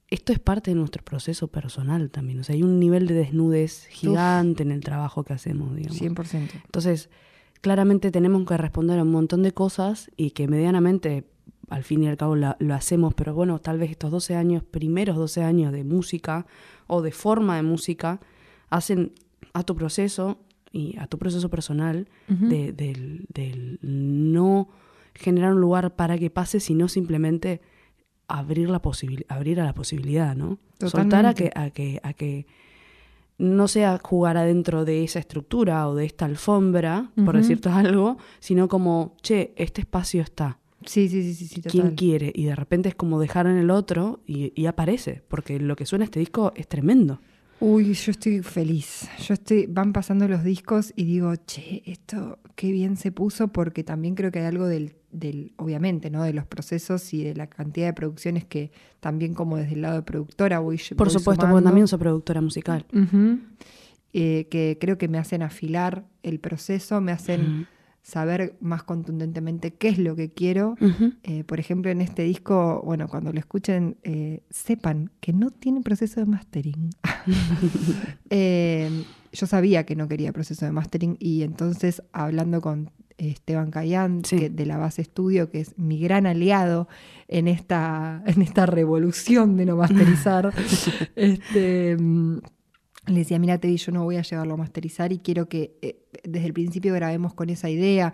esto 0.09 0.33
es 0.33 0.39
parte 0.39 0.71
de 0.71 0.75
nuestro 0.75 1.03
proceso 1.03 1.47
personal 1.47 2.09
también. 2.11 2.39
O 2.39 2.43
sea, 2.43 2.55
hay 2.55 2.63
un 2.63 2.79
nivel 2.79 3.07
de 3.07 3.13
desnudez 3.13 3.85
gigante 3.87 4.63
en 4.63 4.71
el 4.71 4.81
trabajo 4.81 5.23
que 5.23 5.33
hacemos, 5.33 5.73
digamos. 5.75 5.97
100%. 6.01 6.49
Entonces, 6.65 7.09
claramente 7.61 8.11
tenemos 8.11 8.45
que 8.45 8.57
responder 8.57 8.99
a 8.99 9.03
un 9.03 9.11
montón 9.11 9.41
de 9.43 9.53
cosas 9.53 10.11
y 10.17 10.31
que 10.31 10.47
medianamente, 10.47 11.29
al 11.69 11.83
fin 11.83 12.03
y 12.03 12.07
al 12.09 12.17
cabo, 12.17 12.35
la- 12.35 12.57
lo 12.59 12.73
hacemos, 12.73 13.13
pero 13.13 13.33
bueno, 13.33 13.59
tal 13.59 13.77
vez 13.79 13.89
estos 13.91 14.11
12 14.11 14.35
años, 14.35 14.63
primeros 14.63 15.15
12 15.15 15.43
años 15.43 15.71
de 15.71 15.83
música 15.85 16.45
o 16.87 17.01
de 17.01 17.11
forma 17.13 17.55
de 17.55 17.63
música, 17.63 18.19
hacen 18.71 19.11
a 19.53 19.63
tu 19.63 19.75
proceso 19.75 20.39
y 20.71 20.97
a 20.97 21.05
tu 21.07 21.17
proceso 21.19 21.49
personal 21.49 22.07
de- 22.27 22.71
del, 22.73 23.25
del 23.33 23.77
no 23.81 24.69
generar 25.13 25.53
un 25.53 25.61
lugar 25.61 25.95
para 25.95 26.17
que 26.17 26.29
pase, 26.29 26.59
sino 26.59 26.87
simplemente 26.87 27.61
abrir 28.27 28.69
la 28.69 28.81
abrir 29.27 29.59
a 29.59 29.65
la 29.65 29.73
posibilidad, 29.73 30.35
¿no? 30.35 30.57
Soltar 30.79 31.25
a 31.25 31.33
Totalmente. 31.33 31.43
que, 31.43 31.51
a 31.59 31.69
que, 31.69 31.99
a 32.01 32.13
que 32.13 32.45
no 33.37 33.67
sea 33.67 33.99
jugar 34.01 34.37
adentro 34.37 34.85
de 34.85 35.03
esa 35.03 35.19
estructura 35.19 35.87
o 35.89 35.95
de 35.95 36.05
esta 36.05 36.25
alfombra, 36.25 37.11
por 37.25 37.35
decirte 37.35 37.67
algo, 37.69 38.17
sino 38.39 38.67
como, 38.69 39.15
che, 39.21 39.53
este 39.57 39.81
espacio 39.81 40.21
está. 40.21 40.59
Sí, 40.85 41.09
sí, 41.09 41.21
sí, 41.23 41.33
sí, 41.35 41.47
sí, 41.47 41.61
¿Quién 41.61 41.83
total. 41.83 41.95
quiere? 41.95 42.31
Y 42.33 42.45
de 42.45 42.55
repente 42.55 42.89
es 42.89 42.95
como 42.95 43.19
dejar 43.19 43.45
en 43.47 43.57
el 43.57 43.69
otro 43.69 44.21
y, 44.25 44.53
y 44.59 44.65
aparece, 44.67 45.21
porque 45.27 45.59
lo 45.59 45.75
que 45.75 45.85
suena 45.85 46.05
este 46.05 46.19
disco 46.19 46.53
es 46.55 46.67
tremendo. 46.67 47.19
Uy, 47.61 47.93
yo 47.93 48.09
estoy 48.09 48.41
feliz. 48.41 49.07
Yo 49.19 49.35
estoy, 49.35 49.67
van 49.67 49.93
pasando 49.93 50.27
los 50.27 50.43
discos 50.43 50.93
y 50.95 51.05
digo, 51.05 51.35
che, 51.45 51.83
esto 51.85 52.39
qué 52.55 52.71
bien 52.71 52.97
se 52.97 53.11
puso, 53.11 53.49
porque 53.49 53.83
también 53.83 54.15
creo 54.15 54.31
que 54.31 54.39
hay 54.39 54.45
algo 54.45 54.65
del, 54.65 54.95
del, 55.11 55.53
obviamente, 55.57 56.09
¿no? 56.09 56.23
De 56.23 56.33
los 56.33 56.47
procesos 56.47 57.13
y 57.13 57.23
de 57.23 57.35
la 57.35 57.45
cantidad 57.45 57.85
de 57.85 57.93
producciones 57.93 58.45
que 58.45 58.71
también 58.99 59.35
como 59.35 59.57
desde 59.57 59.75
el 59.75 59.83
lado 59.83 59.97
de 59.97 60.01
productora 60.01 60.57
voy 60.57 60.81
Por 60.97 61.07
voy 61.07 61.13
supuesto, 61.13 61.47
porque 61.47 61.63
también 61.63 61.87
soy 61.87 61.99
productora 61.99 62.41
musical. 62.41 62.83
Eh, 64.13 64.47
que 64.49 64.77
creo 64.81 64.97
que 64.97 65.07
me 65.07 65.19
hacen 65.19 65.43
afilar 65.43 66.03
el 66.23 66.39
proceso, 66.39 66.99
me 66.99 67.11
hacen. 67.11 67.67
Saber 68.03 68.57
más 68.61 68.83
contundentemente 68.83 69.73
qué 69.75 69.89
es 69.89 69.97
lo 69.99 70.15
que 70.15 70.31
quiero. 70.31 70.75
Eh, 71.23 71.43
por 71.43 71.59
ejemplo, 71.59 71.91
en 71.91 72.01
este 72.01 72.23
disco, 72.23 72.81
bueno, 72.83 73.07
cuando 73.07 73.31
lo 73.31 73.39
escuchen, 73.39 73.97
eh, 74.03 74.41
sepan 74.49 75.11
que 75.19 75.33
no 75.33 75.51
tiene 75.51 75.81
proceso 75.81 76.19
de 76.19 76.25
mastering. 76.25 76.89
Eh, 78.29 79.03
yo 79.33 79.45
sabía 79.45 79.85
que 79.85 79.95
no 79.95 80.07
quería 80.07 80.31
proceso 80.33 80.65
de 80.65 80.71
mastering 80.71 81.15
y 81.19 81.43
entonces 81.43 82.01
hablando 82.11 82.61
con 82.61 82.91
Esteban 83.17 83.71
Cayán 83.71 84.23
Sí. 84.25 84.49
de 84.49 84.65
la 84.65 84.77
base 84.77 85.01
estudio, 85.01 85.49
que 85.49 85.59
es 85.61 85.77
mi 85.77 85.99
gran 85.99 86.25
aliado 86.25 86.87
en 87.27 87.47
esta, 87.47 88.23
en 88.25 88.41
esta 88.41 88.65
revolución 88.65 89.57
de 89.57 89.65
no 89.65 89.75
masterizar, 89.77 90.51
este, 91.15 91.97
le 93.11 93.19
decía, 93.19 93.39
mira, 93.39 93.57
Tevi, 93.57 93.77
yo 93.77 93.91
no 93.91 94.03
voy 94.03 94.17
a 94.17 94.21
llevarlo 94.21 94.53
a 94.55 94.57
masterizar 94.57 95.11
y 95.13 95.19
quiero 95.19 95.47
que 95.49 95.75
eh, 95.81 95.97
desde 96.23 96.47
el 96.47 96.53
principio 96.53 96.93
grabemos 96.93 97.33
con 97.33 97.49
esa 97.49 97.69
idea. 97.69 98.13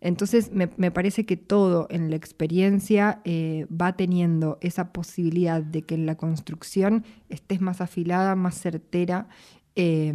Entonces, 0.00 0.52
me, 0.52 0.70
me 0.76 0.90
parece 0.92 1.26
que 1.26 1.36
todo 1.36 1.88
en 1.90 2.08
la 2.10 2.16
experiencia 2.16 3.20
eh, 3.24 3.66
va 3.70 3.96
teniendo 3.96 4.58
esa 4.60 4.92
posibilidad 4.92 5.60
de 5.62 5.82
que 5.82 5.96
en 5.96 6.06
la 6.06 6.16
construcción 6.16 7.04
estés 7.28 7.60
más 7.60 7.80
afilada, 7.80 8.36
más 8.36 8.60
certera. 8.60 9.28
eh, 9.76 10.12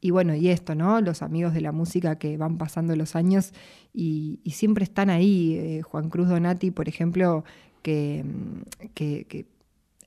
y 0.00 0.10
bueno, 0.10 0.34
y 0.34 0.48
esto, 0.50 0.74
¿no? 0.74 1.00
Los 1.00 1.22
amigos 1.22 1.54
de 1.54 1.62
la 1.62 1.72
música 1.72 2.18
que 2.18 2.36
van 2.36 2.58
pasando 2.58 2.94
los 2.94 3.16
años 3.16 3.54
y, 3.94 4.38
siempre 4.52 4.84
están 4.84 5.08
ahí. 5.08 5.54
Eh, 5.54 5.80
Juan 5.82 6.10
Cruz 6.10 6.28
Donati, 6.28 6.70
por 6.70 6.90
ejemplo, 6.90 7.42
que- 7.82 8.22
que 8.94 9.46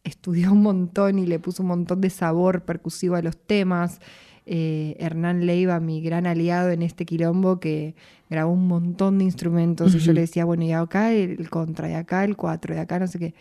estudió 0.08 0.52
un 0.52 0.64
montón 0.64 1.20
y 1.20 1.26
le 1.26 1.40
puso 1.40 1.64
un 1.64 1.70
montón 1.70 2.02
de 2.02 2.10
sabor 2.10 2.64
percusivo 2.64 3.16
a 3.16 3.22
los 3.22 3.38
temas. 3.38 4.00
Eh, 4.46 4.96
Hernán 5.00 5.46
Leiva, 5.46 5.80
mi 5.80 6.02
gran 6.02 6.26
aliado 6.26 6.70
en 6.70 6.82
este 6.82 7.06
quilombo, 7.06 7.60
que 7.60 7.96
grabó 8.30 8.54
un 8.54 8.68
montón 8.68 9.18
de 9.18 9.26
instrumentos 9.26 9.94
y 9.94 10.00
yo 10.00 10.14
le 10.14 10.22
decía, 10.22 10.46
bueno, 10.46 10.64
y 10.64 10.72
acá 10.72 11.12
el 11.12 11.50
contra, 11.50 11.90
y 11.90 11.94
acá 11.94 12.24
el 12.24 12.38
cuatro, 12.38 12.74
y 12.74 12.78
acá 12.78 12.98
no 13.00 13.08
sé 13.08 13.20
qué. 13.20 13.34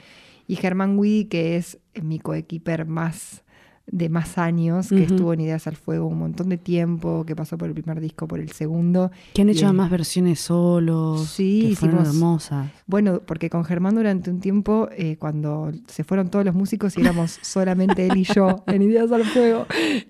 Y 0.48 0.56
Germán 0.56 1.00
Guidi, 1.00 1.26
que 1.26 1.56
es 1.56 1.78
mi 2.02 2.18
coequiper 2.18 2.86
más 2.86 3.44
de 3.88 4.08
más 4.08 4.36
años, 4.36 4.88
que 4.88 5.04
estuvo 5.04 5.32
en 5.32 5.40
Ideas 5.40 5.66
al 5.68 5.76
Fuego 5.76 6.06
un 6.06 6.18
montón 6.18 6.48
de 6.48 6.58
tiempo, 6.58 7.24
que 7.24 7.36
pasó 7.36 7.56
por 7.56 7.68
el 7.68 7.74
primer 7.74 8.00
disco, 8.00 8.26
por 8.26 8.40
el 8.40 8.50
segundo. 8.50 9.12
Que 9.32 9.42
han 9.42 9.48
hecho 9.48 9.66
Bien. 9.66 9.76
más 9.76 9.90
versiones 9.90 10.40
solos. 10.40 11.24
Sí, 11.28 11.68
que 11.70 11.76
fueron 11.76 12.00
hicimos- 12.00 12.14
hermosas. 12.16 12.70
Bueno, 12.86 13.20
porque 13.24 13.48
con 13.48 13.64
Germán 13.64 13.94
durante 13.94 14.30
un 14.30 14.40
tiempo, 14.40 14.88
eh, 14.96 15.16
cuando 15.18 15.70
se 15.86 16.02
fueron 16.02 16.30
todos 16.30 16.44
los 16.44 16.54
músicos 16.54 16.98
y 16.98 17.00
éramos 17.02 17.38
solamente 17.42 18.06
él 18.08 18.16
y 18.16 18.24
yo 18.24 18.64
en 18.66 18.82
Ideas 18.82 19.12
al 19.12 19.24
Fuego, 19.24 19.66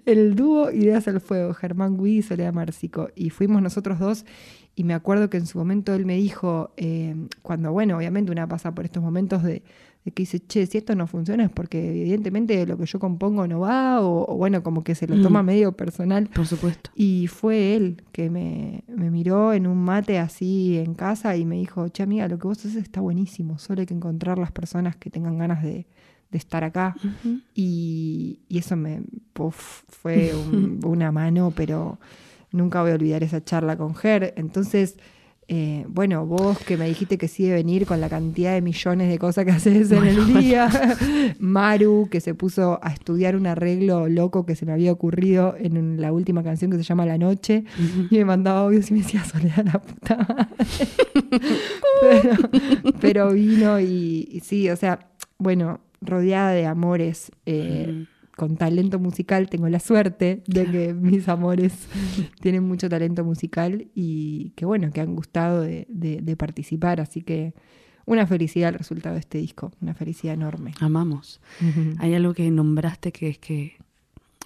el 0.06 0.34
dúo 0.36 0.70
Ideas 0.70 1.06
al 1.08 1.20
Fuego, 1.20 1.52
Germán 1.52 1.96
Gui 1.98 2.18
y 2.18 2.22
Soledad 2.22 2.54
Márcico. 2.54 3.10
Y 3.14 3.28
fuimos 3.30 3.60
nosotros 3.60 3.98
dos 3.98 4.24
y 4.74 4.84
me 4.84 4.94
acuerdo 4.94 5.28
que 5.28 5.36
en 5.36 5.46
su 5.46 5.58
momento 5.58 5.92
él 5.94 6.06
me 6.06 6.16
dijo, 6.16 6.70
eh, 6.78 7.14
cuando, 7.42 7.72
bueno, 7.72 7.96
obviamente 7.98 8.32
una 8.32 8.46
pasa 8.48 8.74
por 8.74 8.84
estos 8.86 9.02
momentos 9.02 9.42
de, 9.42 9.62
de 10.06 10.12
que 10.12 10.22
dice, 10.22 10.38
che, 10.38 10.64
si 10.66 10.78
esto 10.78 10.94
no 10.94 11.06
funciona 11.06 11.44
es 11.44 11.50
porque 11.50 12.00
evidentemente 12.02 12.64
lo 12.64 12.78
que 12.78 12.86
yo 12.86 12.98
compongo 12.98 13.46
no 13.46 13.60
va, 13.60 14.00
o, 14.00 14.24
o 14.32 14.36
bueno, 14.36 14.62
como 14.62 14.82
que 14.84 14.94
se 14.94 15.06
lo 15.06 15.16
Mm. 15.16 15.20
toma 15.22 15.42
medio 15.42 15.72
personal. 15.72 16.28
Por 16.32 16.46
supuesto. 16.46 16.90
Y 16.94 17.26
fue 17.26 17.74
él 17.76 18.02
que 18.12 18.30
me, 18.30 18.84
me 18.88 19.10
miró 19.10 19.52
en 19.52 19.66
un 19.66 19.78
mate 19.78 20.18
así 20.18 20.78
en 20.78 20.94
casa 20.94 21.36
y 21.36 21.44
me 21.44 21.56
dijo, 21.56 21.88
che 21.88 22.02
amiga, 22.04 22.28
lo 22.28 22.38
que 22.38 22.46
vos 22.46 22.58
haces 22.60 22.76
está 22.76 23.00
buenísimo, 23.00 23.58
solo 23.58 23.80
hay 23.80 23.86
que 23.86 23.94
encontrar 23.94 24.38
las 24.38 24.52
personas 24.52 24.94
que 24.96 25.10
tengan 25.10 25.36
ganas 25.38 25.62
de, 25.62 25.86
de 26.30 26.38
estar 26.38 26.62
acá. 26.64 26.96
Y, 27.54 28.40
y 28.48 28.58
eso 28.58 28.76
me, 28.76 29.02
fue 29.50 30.34
un- 30.34 30.80
una 30.84 31.10
mano, 31.12 31.52
pero 31.54 31.98
nunca 32.52 32.80
voy 32.82 32.92
a 32.92 32.94
olvidar 32.94 33.22
esa 33.22 33.42
charla 33.42 33.76
con 33.76 33.94
Ger. 33.94 34.34
Entonces, 34.36 34.96
eh, 35.48 35.84
bueno, 35.88 36.26
vos 36.26 36.58
que 36.58 36.76
me 36.76 36.88
dijiste 36.88 37.18
que 37.18 37.28
sí 37.28 37.44
de 37.44 37.54
venir 37.54 37.86
con 37.86 38.00
la 38.00 38.08
cantidad 38.08 38.52
de 38.52 38.62
millones 38.62 39.08
de 39.08 39.18
cosas 39.18 39.44
que 39.44 39.52
haces 39.52 39.92
en 39.92 40.04
el 40.04 40.26
día. 40.34 40.68
Maru, 41.38 42.08
que 42.10 42.20
se 42.20 42.34
puso 42.34 42.80
a 42.82 42.90
estudiar 42.90 43.36
un 43.36 43.46
arreglo 43.46 44.08
loco 44.08 44.44
que 44.44 44.56
se 44.56 44.66
me 44.66 44.72
había 44.72 44.90
ocurrido 44.90 45.54
en 45.56 46.00
la 46.00 46.12
última 46.12 46.42
canción 46.42 46.72
que 46.72 46.76
se 46.78 46.82
llama 46.82 47.06
La 47.06 47.16
Noche. 47.16 47.64
Y 48.10 48.16
me 48.16 48.24
mandaba 48.24 48.60
audios 48.60 48.90
y 48.90 48.94
me 48.94 49.00
decía, 49.00 49.22
Soledad, 49.24 49.64
la 49.66 49.80
puta 49.80 50.16
madre". 50.16 50.46
pero, 52.00 52.34
pero 53.00 53.32
vino 53.32 53.78
y, 53.78 54.28
y 54.30 54.40
sí, 54.40 54.68
o 54.68 54.76
sea, 54.76 54.98
bueno, 55.38 55.78
rodeada 56.00 56.50
de 56.50 56.66
amores. 56.66 57.30
eh, 57.46 58.06
con 58.36 58.56
talento 58.56 58.98
musical 58.98 59.48
tengo 59.48 59.68
la 59.68 59.80
suerte 59.80 60.42
de 60.46 60.66
que 60.66 60.92
mis 60.94 61.26
amores 61.28 61.72
tienen 62.40 62.62
mucho 62.64 62.88
talento 62.88 63.24
musical 63.24 63.88
y 63.94 64.50
que 64.56 64.64
bueno, 64.66 64.90
que 64.92 65.00
han 65.00 65.14
gustado 65.14 65.62
de, 65.62 65.86
de- 65.88 66.20
de 66.22 66.36
participar, 66.36 67.00
así 67.00 67.22
que 67.22 67.54
una 68.04 68.26
felicidad 68.26 68.68
el 68.68 68.74
resultado 68.78 69.14
de 69.14 69.20
este 69.20 69.38
disco, 69.38 69.72
una 69.80 69.94
felicidad 69.94 70.34
enorme. 70.34 70.72
Amamos. 70.80 71.40
Hay 71.98 72.14
algo 72.14 72.34
que 72.34 72.48
nombraste 72.50 73.10
que 73.10 73.28
es 73.30 73.38
que 73.38 73.78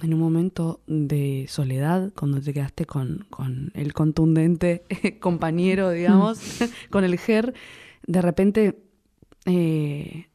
en 0.02 0.14
un 0.14 0.20
momento 0.20 0.80
de 0.86 1.44
soledad, 1.48 2.10
cuando 2.16 2.40
te 2.40 2.54
quedaste 2.54 2.86
con, 2.86 3.26
con 3.28 3.70
el 3.74 3.92
contundente 3.92 4.84
compañero, 5.20 5.90
digamos, 5.90 6.40
con 6.90 7.04
el 7.04 7.18
GER, 7.18 7.52
de 8.06 8.22
repente 8.22 8.78
eh, 9.44 10.26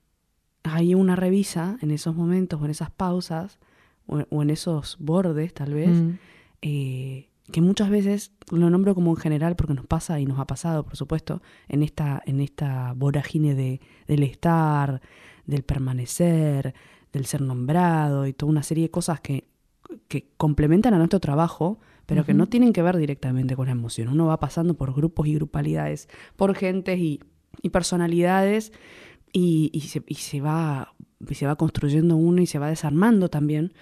hay 0.74 0.96
una 0.96 1.16
revisa 1.16 1.78
en 1.82 1.92
esos 1.92 2.16
momentos 2.16 2.62
o 2.62 2.66
en 2.66 2.72
esas 2.72 2.90
pausas 2.92 3.60
o, 4.08 4.20
o 4.30 4.42
en 4.42 4.50
esos 4.50 4.98
bordes 5.00 5.54
tal 5.54 5.74
vez, 5.74 5.90
Mm. 5.90 6.12
eh, 6.62 7.30
que 7.52 7.62
muchas 7.62 7.90
veces 7.92 8.32
lo 8.52 8.70
nombro 8.72 8.96
como 8.96 9.12
en 9.12 9.18
general 9.18 9.56
porque 9.56 9.76
nos 9.76 9.86
pasa 9.86 10.20
y 10.20 10.26
nos 10.26 10.40
ha 10.40 10.46
pasado, 10.48 10.84
por 10.84 10.96
supuesto, 10.96 11.42
en 11.68 11.84
esta, 11.84 12.22
en 12.26 12.42
esta 12.42 12.94
vorágine 12.96 13.54
de, 13.54 13.82
del 14.08 14.24
estar, 14.24 15.00
del 15.46 15.62
permanecer, 15.64 16.74
del 17.14 17.26
ser 17.28 17.42
nombrado 17.42 18.26
y 18.26 18.34
toda 18.34 18.50
una 18.52 18.64
serie 18.64 18.86
de 18.86 18.92
cosas 18.92 19.22
que, 19.22 19.48
que 20.08 20.28
complementan 20.38 20.96
a 20.96 20.98
nuestro 20.98 21.20
trabajo, 21.20 21.80
pero 22.08 22.26
que 22.26 22.34
no 22.34 22.48
tienen 22.48 22.74
que 22.74 22.82
ver 22.82 22.98
directamente 22.98 23.56
con 23.56 23.68
la 23.68 23.72
emoción. 23.74 24.10
Uno 24.10 24.26
va 24.26 24.40
pasando 24.40 24.74
por 24.74 24.94
grupos 24.94 25.28
y 25.28 25.36
grupalidades, 25.36 26.08
por 26.36 26.56
gentes 26.56 26.98
y, 27.00 27.20
y 27.62 27.70
personalidades 27.70 28.72
y, 29.36 29.70
y 29.74 29.82
se, 29.82 30.02
y 30.08 30.16
se 30.16 30.40
va 30.40 30.94
y 31.30 31.36
se 31.36 31.46
va 31.46 31.58
construyendo 31.58 32.16
uno 32.16 32.42
y 32.42 32.46
se 32.46 32.58
va 32.58 32.70
desarmando 32.70 33.30
también. 33.30 33.74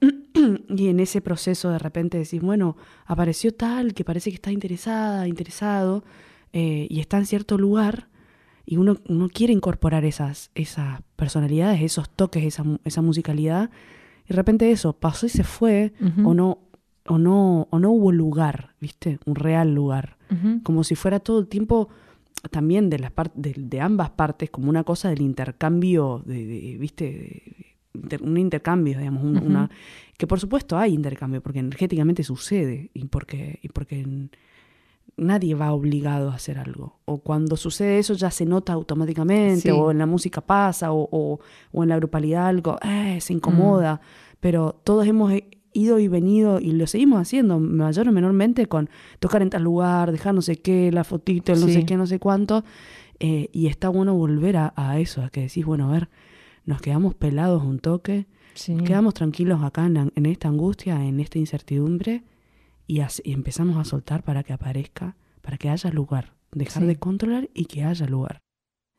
y 0.68 0.88
en 0.88 1.00
ese 1.00 1.22
proceso 1.22 1.70
de 1.70 1.78
repente 1.78 2.18
decís, 2.18 2.42
bueno, 2.42 2.76
apareció 3.06 3.54
tal 3.54 3.94
que 3.94 4.04
parece 4.04 4.30
que 4.30 4.34
está 4.34 4.52
interesada, 4.52 5.26
interesado, 5.26 6.04
eh, 6.52 6.86
y 6.90 7.00
está 7.00 7.16
en 7.16 7.24
cierto 7.24 7.56
lugar, 7.56 8.08
y 8.66 8.76
uno, 8.76 8.98
uno 9.08 9.28
quiere 9.30 9.54
incorporar 9.54 10.04
esas, 10.04 10.50
esas 10.54 11.00
personalidades, 11.16 11.80
esos 11.80 12.10
toques, 12.10 12.44
esa, 12.44 12.64
esa 12.84 13.00
musicalidad, 13.00 13.70
y 14.26 14.28
de 14.28 14.36
repente 14.36 14.70
eso 14.70 14.92
pasó 14.92 15.26
y 15.26 15.30
se 15.30 15.44
fue, 15.44 15.94
o 16.24 16.34
no, 16.34 16.58
o 17.06 17.18
no, 17.18 17.68
o 17.70 17.78
no 17.78 17.90
hubo 17.90 18.12
lugar, 18.12 18.74
¿viste? 18.80 19.18
Un 19.24 19.34
real 19.34 19.74
lugar 19.74 20.18
como 20.62 20.84
si 20.84 20.94
fuera 20.94 21.18
todo 21.20 21.40
el 21.40 21.48
tiempo 21.48 21.88
también 22.50 22.88
de 22.90 22.98
las 22.98 23.12
de, 23.34 23.54
de 23.56 23.80
ambas 23.80 24.10
partes 24.10 24.50
como 24.50 24.70
una 24.70 24.84
cosa 24.84 25.10
del 25.10 25.20
intercambio 25.20 26.22
de, 26.24 26.46
de- 26.46 26.76
viste 26.78 27.76
inter- 27.92 28.22
un 28.22 28.38
intercambio 28.38 28.98
digamos 28.98 29.22
un- 29.24 29.38
una 29.38 29.68
que 30.16 30.26
por 30.26 30.40
supuesto 30.40 30.78
hay 30.78 30.94
intercambio 30.94 31.42
porque 31.42 31.58
energéticamente 31.58 32.22
sucede 32.22 32.90
y 32.94 33.04
porque 33.06 33.58
y 33.62 33.68
porque 33.68 34.06
nadie 35.16 35.54
va 35.54 35.72
obligado 35.72 36.30
a 36.30 36.34
hacer 36.34 36.58
algo. 36.58 37.00
O 37.04 37.18
cuando 37.18 37.56
sucede 37.56 37.98
eso 37.98 38.14
ya 38.14 38.30
se 38.30 38.46
nota 38.46 38.72
automáticamente 38.72 39.62
Sí. 39.62 39.70
o 39.70 39.90
en 39.90 39.98
la 39.98 40.06
música 40.06 40.40
pasa 40.40 40.92
o, 40.92 41.08
o- 41.10 41.40
o 41.72 41.82
en 41.82 41.88
la 41.90 41.96
grupalidad 41.96 42.46
algo 42.46 42.78
eh, 42.82 43.18
se 43.20 43.32
incomoda 43.34 44.00
pero 44.40 44.80
todos 44.84 45.06
hemos 45.06 45.30
ido 45.72 45.98
y 45.98 46.08
venido 46.08 46.58
y 46.60 46.72
lo 46.72 46.86
seguimos 46.86 47.20
haciendo 47.20 47.58
mayor 47.60 48.08
o 48.08 48.12
menormente 48.12 48.66
con 48.66 48.88
tocar 49.18 49.42
en 49.42 49.50
tal 49.50 49.62
lugar, 49.62 50.12
dejar 50.12 50.34
no 50.34 50.42
sé 50.42 50.56
qué, 50.56 50.90
la 50.92 51.04
fotito, 51.04 51.52
el 51.52 51.60
no 51.60 51.66
Sí. 51.66 51.74
sé 51.74 51.86
qué, 51.86 51.96
no 51.96 52.06
sé 52.06 52.18
cuánto. 52.18 52.64
eh, 53.22 53.50
y 53.52 53.66
está 53.66 53.90
bueno 53.90 54.14
volver 54.14 54.56
a, 54.56 54.72
a 54.76 54.98
eso, 54.98 55.22
a 55.22 55.28
que 55.28 55.42
decís, 55.42 55.66
bueno, 55.66 55.90
a 55.90 55.92
ver, 55.92 56.08
nos 56.64 56.80
quedamos 56.80 57.14
pelados 57.14 57.62
un 57.62 57.78
toque, 57.78 58.26
Sí. 58.54 58.72
nos 58.74 58.84
quedamos 58.86 59.12
tranquilos 59.12 59.62
acá 59.62 59.84
en, 59.84 59.92
la- 59.94 60.08
en 60.14 60.24
esta 60.24 60.48
angustia, 60.48 61.04
en 61.04 61.20
esta 61.20 61.38
incertidumbre, 61.38 62.24
y, 62.86 63.00
as- 63.00 63.20
y 63.22 63.32
empezamos 63.34 63.76
a 63.76 63.84
soltar 63.84 64.22
para 64.24 64.42
que 64.42 64.54
aparezca, 64.54 65.16
para 65.42 65.58
que 65.58 65.68
haya 65.68 65.90
lugar, 65.90 66.32
dejar 66.52 66.82
Sí. 66.84 66.86
de 66.88 66.96
controlar 66.96 67.50
y 67.52 67.66
que 67.66 67.84
haya 67.84 68.06
lugar. 68.06 68.40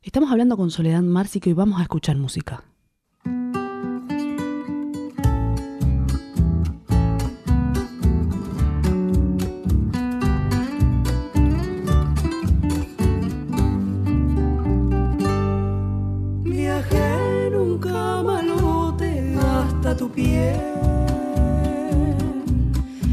Estamos 0.03 0.31
hablando 0.31 0.55
con 0.55 0.69
Soledad 0.69 1.01
Márcico 1.01 1.49
y 1.49 1.53
vamos 1.53 1.79
a 1.79 1.83
escuchar 1.83 2.15
música. 2.17 2.63
Tu 19.95 20.09
piel. 20.09 20.55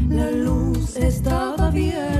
La 0.09 0.31
luz 0.31 0.95
estaba 0.95 1.67
abierta 1.67 2.18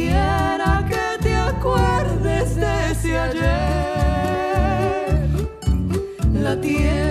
Quisiera 0.00 0.86
que 0.88 1.22
te 1.22 1.36
acuerdes 1.36 2.56
de 2.56 2.90
ese 2.90 3.18
ayer, 3.18 3.50
la 6.32 6.58
tierra 6.58 7.09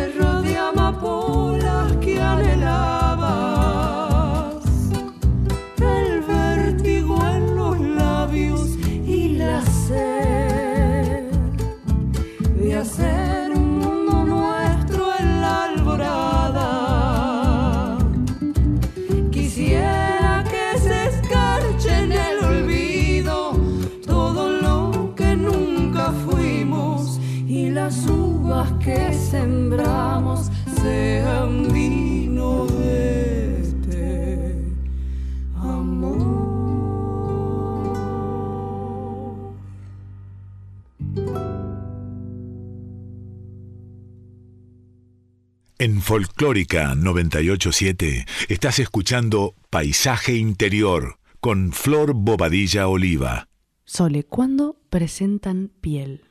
En 45.81 46.01
Folclórica 46.01 46.93
987 46.93 48.25
estás 48.49 48.79
escuchando 48.79 49.55
Paisaje 49.69 50.35
Interior 50.35 51.19
con 51.39 51.71
Flor 51.71 52.13
Bobadilla 52.15 52.89
Oliva. 52.89 53.47
Sole, 53.85 54.25
¿cuándo 54.25 54.75
presentan 54.89 55.71
piel? 55.79 56.25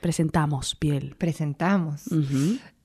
Presentamos 0.00 0.76
piel. 0.76 1.14
Presentamos. 1.18 2.04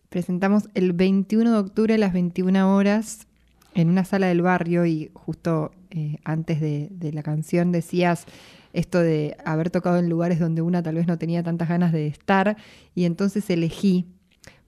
Presentamos 0.10 0.68
el 0.74 0.92
21 0.92 1.50
de 1.50 1.58
octubre 1.58 1.94
a 1.94 1.98
las 1.98 2.12
21 2.12 2.76
horas 2.76 3.28
en 3.74 3.88
una 3.88 4.04
sala 4.04 4.28
del 4.28 4.42
barrio 4.42 4.86
y 4.86 5.12
justo 5.14 5.72
eh, 5.92 6.18
antes 6.26 6.60
de, 6.60 6.90
de 6.92 7.14
la 7.14 7.24
canción 7.24 7.72
decías 7.72 8.26
esto 8.74 9.00
de 9.00 9.38
haber 9.46 9.70
tocado 9.70 9.98
en 9.98 10.10
lugares 10.10 10.40
donde 10.40 10.62
una 10.62 10.84
tal 10.84 10.96
vez 10.96 11.08
no 11.08 11.18
tenía 11.18 11.42
tantas 11.42 11.70
ganas 11.70 11.94
de 11.94 12.08
estar 12.08 12.58
y 12.96 13.06
entonces 13.06 13.50
elegí, 13.50 14.08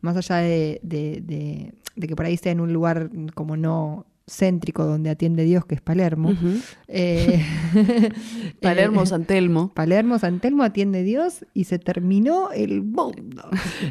más 0.03 0.15
allá 0.17 0.35
de, 0.37 0.79
de- 0.83 1.21
de- 1.25 1.73
de 1.95 2.07
que 2.07 2.15
por 2.15 2.25
ahí 2.25 2.37
sea 2.37 2.51
en 2.51 2.59
un 2.59 2.71
lugar 2.73 3.09
como 3.33 3.57
no 3.57 4.05
céntrico 4.25 4.85
donde 4.85 5.09
atiende 5.09 5.43
Dios, 5.43 5.65
que 5.65 5.75
es 5.75 5.81
Palermo. 5.81 6.33
Eh, 6.87 7.43
Palermo, 8.61 9.03
eh, 9.03 9.05
San 9.05 9.25
Telmo. 9.25 9.73
Palermo, 9.73 10.17
San 10.17 10.39
Telmo 10.39 10.63
atiende 10.63 11.03
Dios 11.03 11.45
y 11.53 11.65
se 11.65 11.77
terminó 11.79 12.51
el 12.51 12.81
mundo. 12.83 13.43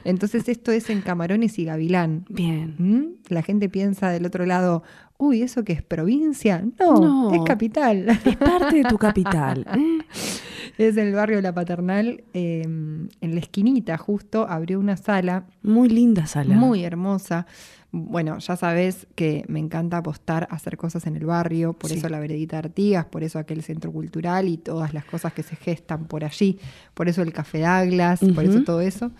Entonces 0.04 0.48
esto 0.48 0.72
es 0.72 0.88
en 0.90 1.00
Camarones 1.02 1.58
y 1.58 1.64
Gavilán. 1.64 2.24
Bien. 2.28 2.74
¿Mm? 2.78 3.04
La 3.32 3.42
gente 3.42 3.68
piensa 3.68 4.10
del 4.10 4.24
otro 4.26 4.46
lado, 4.46 4.82
uy, 5.18 5.42
¿eso 5.42 5.64
que 5.64 5.74
es 5.74 5.82
provincia? 5.82 6.64
No, 6.80 6.96
No. 6.98 7.34
es 7.34 7.42
capital. 7.44 8.08
Es 8.24 8.36
parte 8.36 8.76
de 8.76 8.84
tu 8.84 8.96
capital. 8.98 9.66
¿eh? 9.76 9.98
es 10.78 10.96
en 10.96 11.08
el 11.08 11.14
barrio 11.14 11.36
de 11.36 11.42
La 11.42 11.54
Paternal, 11.54 12.24
eh, 12.34 12.62
en 12.62 13.08
la 13.34 13.40
esquinita 13.40 13.96
justo, 13.98 14.46
abrió 14.48 14.78
una 14.80 14.96
sala 14.96 15.44
Muy 15.62 15.88
linda 15.88 16.26
sala. 16.26 16.54
muy 16.54 16.84
hermosa. 16.84 17.46
Bueno, 17.94 18.38
ya 18.38 18.56
sabes 18.56 19.06
que 19.14 19.44
me 19.48 19.58
encanta 19.58 19.98
apostar 19.98 20.48
a 20.50 20.54
hacer 20.54 20.78
cosas 20.78 21.06
en 21.06 21.14
el 21.16 21.26
barrio, 21.26 21.74
por 21.74 21.90
Sí. 21.90 21.98
eso 21.98 22.08
la 22.08 22.20
Veredita 22.20 22.56
Artigas, 22.58 23.04
por 23.04 23.22
eso 23.22 23.38
aquel 23.38 23.62
centro 23.62 23.92
cultural 23.92 24.48
y 24.48 24.56
todas 24.56 24.94
las 24.94 25.04
cosas 25.04 25.34
que 25.34 25.42
se 25.42 25.56
gestan 25.56 26.06
por 26.06 26.24
allí, 26.24 26.58
por 26.94 27.08
eso 27.10 27.20
el 27.20 27.34
Café 27.34 27.60
Douglas, 27.60 28.20
por 28.34 28.44
eso 28.44 28.62
todo 28.64 28.80
eso. 28.80 29.10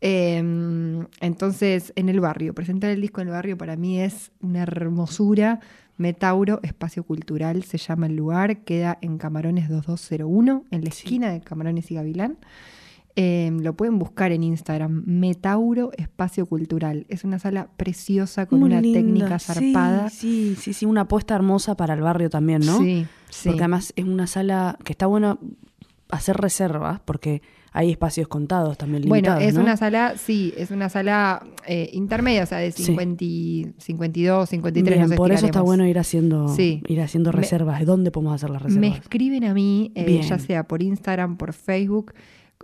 Eh, 0.00 0.38
entonces, 1.20 1.92
en 1.96 2.08
el 2.08 2.20
barrio, 2.20 2.54
presentar 2.54 2.90
el 2.90 3.00
disco 3.00 3.20
en 3.20 3.28
el 3.28 3.32
barrio 3.34 3.56
para 3.58 3.76
mí 3.76 4.00
es 4.00 4.30
una 4.40 4.62
hermosura. 4.62 5.60
Metauro, 5.98 6.60
espacio 6.62 7.02
cultural, 7.02 7.64
se 7.64 7.76
llama 7.78 8.06
el 8.06 8.16
lugar, 8.16 8.58
queda 8.64 8.98
en 9.02 9.18
Camarones 9.18 9.68
2201, 9.68 10.64
en 10.70 10.82
la 10.82 10.88
esquina 10.88 11.30
de 11.30 11.40
Camarones 11.40 11.90
y 11.90 11.94
Gavilán. 11.96 12.38
Eh, 13.16 13.50
lo 13.60 13.74
pueden 13.74 13.98
buscar 13.98 14.30
en 14.30 14.44
Instagram, 14.44 15.02
Metauro 15.06 15.90
Espacio 15.96 16.46
Cultural. 16.46 17.04
Es 17.08 17.24
una 17.24 17.40
sala 17.40 17.68
preciosa 17.76 18.46
con 18.46 18.60
Muy 18.60 18.70
una 18.70 18.80
técnica 18.80 19.40
Sí, 19.40 19.72
zarpada. 19.72 20.08
Sí, 20.08 20.56
sí, 20.56 20.72
sí, 20.72 20.86
una 20.86 21.00
apuesta 21.00 21.34
hermosa 21.34 21.76
para 21.76 21.94
el 21.94 22.00
barrio 22.00 22.30
también, 22.30 22.64
¿no? 22.64 22.78
Sí, 22.78 23.06
sí. 23.28 23.48
Porque 23.48 23.62
además 23.64 23.92
es 23.96 24.04
una 24.04 24.28
sala 24.28 24.78
que 24.84 24.92
está 24.92 25.06
bueno 25.06 25.40
hacer 26.10 26.36
reservas 26.36 27.00
porque 27.04 27.42
hay 27.72 27.90
espacios 27.90 28.28
contados 28.28 28.78
también 28.78 29.02
Bueno, 29.08 29.28
limitados, 29.28 29.42
es 29.42 29.54
¿no? 29.54 29.60
una 29.62 29.76
sala, 29.76 30.14
sí, 30.16 30.54
es 30.56 30.70
una 30.70 30.88
sala 30.88 31.44
eh, 31.66 31.90
intermedia, 31.92 32.42
o 32.42 32.46
sea, 32.46 32.58
de 32.58 32.72
Sí. 32.72 32.84
50, 32.84 33.24
y- 33.24 33.72
52, 33.78 34.48
53, 34.48 35.06
Bien, 35.06 35.16
por 35.16 35.32
eso 35.32 35.46
está 35.46 35.60
bueno 35.62 35.86
ir 35.86 35.98
haciendo, 35.98 36.48
Sí. 36.48 36.82
ir 36.88 37.00
haciendo 37.00 37.30
Me- 37.32 37.38
reservas. 37.38 37.80
¿De 37.80 37.84
dónde 37.86 38.10
podemos 38.10 38.34
hacer 38.34 38.50
las 38.50 38.62
Me 38.62 38.68
reservas? 38.68 39.00
escriben 39.00 39.44
a 39.44 39.54
mí, 39.54 39.92
eh, 39.94 40.20
ya 40.26 40.38
sea 40.38 40.64
por 40.64 40.82
Instagram, 40.82 41.36
por 41.36 41.52
Facebook. 41.52 42.14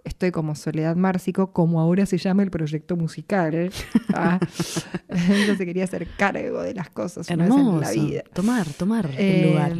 Estoy 0.05 0.33
como 0.33 0.55
Soledad 0.55 0.97
Márcico, 0.97 1.53
como 1.53 1.81
ahora 1.81 2.05
se 2.05 2.19
llama 2.19 2.43
el 2.43 2.51
proyecto 2.51 2.97
musical. 2.97 3.71
Ah, 4.17 4.38
ella 5.09 5.57
se 5.57 5.67
quería 5.67 5.85
hacer 5.85 6.07
cargo 6.17 6.62
de 6.62 6.73
las 6.75 6.88
cosas 6.90 7.29
una 7.31 7.45
vez 7.45 7.53
Hermoso. 7.55 7.75
en 7.75 7.81
la 7.81 7.90
vida. 7.90 8.23
Tomar, 8.33 8.67
tomar 8.75 9.07
el 9.07 9.14
Eh, 9.19 9.49
lugar. 9.51 9.73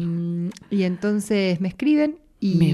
Y 0.69 0.83
entonces 0.83 1.61
me 1.61 1.67
escriben 1.69 2.17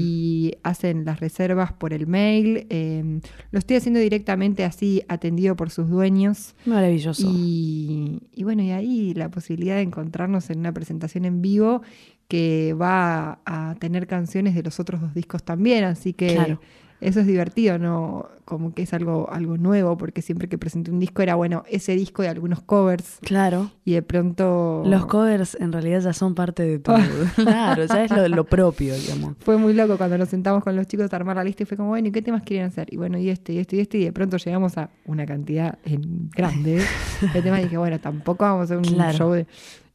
y 0.02 0.54
hacen 0.64 1.06
las 1.06 1.20
reservas 1.20 1.72
por 1.74 1.94
el 1.94 2.08
mail. 2.08 2.68
eh, 2.70 3.20
lo 3.52 3.60
estoy 3.60 3.78
haciendo 3.78 4.00
directamente 4.00 4.64
así, 4.64 5.04
atendido 5.08 5.56
por 5.56 5.70
sus 5.70 5.90
dueños. 5.90 6.56
Maravilloso. 6.66 7.32
Y, 7.34 8.22
y 8.34 8.44
bueno, 8.44 8.64
y 8.64 8.72
ahí 8.72 9.14
la 9.14 9.30
posibilidad 9.30 9.76
de 9.76 9.82
encontrarnos 9.82 10.50
en 10.50 10.60
una 10.60 10.72
presentación 10.74 11.26
en 11.26 11.42
vivo 11.42 11.82
que 12.28 12.74
va 12.74 13.40
a 13.46 13.76
tener 13.80 14.08
canciones 14.08 14.56
de 14.56 14.64
los 14.64 14.80
otros 14.80 15.02
dos 15.02 15.14
discos 15.14 15.44
también, 15.44 15.84
así 15.84 16.14
que 16.14 16.34
Claro. 16.34 16.62
Eso 17.02 17.20
es 17.20 17.28
divertido, 17.28 17.78
¿no? 17.78 18.30
Como 18.46 18.74
que 18.74 18.84
es 18.84 18.94
algo, 18.94 19.30
algo 19.32 19.58
nuevo, 19.58 19.98
porque 19.98 20.22
siempre 20.22 20.48
que 20.48 20.58
presenté 20.58 20.92
un 20.92 21.00
disco 21.00 21.22
era, 21.22 21.36
bueno, 21.36 21.64
ese 21.70 21.96
disco 21.96 22.22
de 22.22 22.30
algunos 22.30 22.62
covers 22.62 23.18
Claro. 23.22 23.72
y 23.86 23.94
de 23.94 24.02
pronto... 24.02 24.84
Los 24.86 25.06
covers 25.08 25.58
en 25.60 25.72
realidad 25.72 26.02
ya 26.02 26.14
son 26.14 26.36
parte 26.36 26.64
de 26.64 26.80
tu... 26.80 26.92
claro, 27.36 27.86
ya 27.86 28.04
es 28.04 28.12
lo, 28.12 28.28
lo 28.28 28.44
propio, 28.46 28.94
digamos. 28.96 29.36
Fue 29.40 29.58
muy 29.58 29.74
loco 29.74 29.98
cuando 29.98 30.18
nos 30.18 30.30
sentamos 30.30 30.64
con 30.64 30.76
los 30.76 30.86
chicos 30.88 31.12
a 31.12 31.16
armar 31.16 31.36
la 31.38 31.44
lista 31.44 31.64
y 31.64 31.66
fue 31.66 31.76
como, 31.78 31.90
bueno, 31.90 32.08
¿y 32.08 32.12
qué 32.12 32.22
temas 32.22 32.44
quieren 32.44 32.68
hacer? 32.68 32.88
Y 32.94 32.98
bueno, 32.98 33.18
y 33.18 33.30
este, 33.30 33.54
y 33.54 33.58
este, 33.60 33.76
y 33.78 33.80
este, 33.80 33.98
y 33.98 34.04
de 34.06 34.14
pronto 34.14 34.38
llegamos 34.38 34.78
a 34.78 34.90
una 35.06 35.26
cantidad 35.26 35.80
en 35.86 36.30
grande 36.30 36.82
de 37.34 37.42
temas 37.42 37.60
y 37.62 37.64
dije, 37.64 37.78
bueno, 37.78 38.00
tampoco 38.00 38.44
vamos 38.44 38.62
a 38.62 38.64
hacer 38.66 38.78
un 38.78 38.84
Claro. 38.84 39.18
show 39.18 39.32
de... 39.32 39.48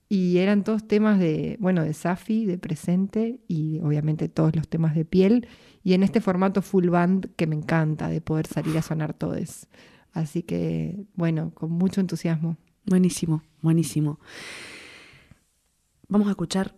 Y 0.08 0.38
eran 0.38 0.62
todos 0.62 0.86
temas 0.86 1.18
de, 1.18 1.56
bueno, 1.58 1.82
de 1.82 1.92
Safi, 1.92 2.46
de 2.46 2.58
presente 2.58 3.40
y 3.48 3.80
obviamente 3.82 4.28
todos 4.28 4.54
los 4.54 4.68
temas 4.68 4.94
de 4.94 5.04
piel. 5.04 5.48
Y 5.86 5.94
en 5.94 6.02
este 6.02 6.20
formato 6.20 6.62
full 6.62 6.88
band 6.88 7.28
que 7.36 7.46
me 7.46 7.54
encanta 7.54 8.08
de 8.08 8.20
poder 8.20 8.48
salir 8.48 8.76
a 8.76 8.82
sonar 8.82 9.14
todos. 9.14 9.68
Así 10.12 10.42
que, 10.42 11.06
bueno, 11.14 11.52
con 11.54 11.70
mucho 11.70 12.00
entusiasmo. 12.00 12.56
Buenísimo, 12.86 13.44
buenísimo. 13.62 14.18
Vamos 16.08 16.26
a 16.26 16.30
escuchar 16.30 16.74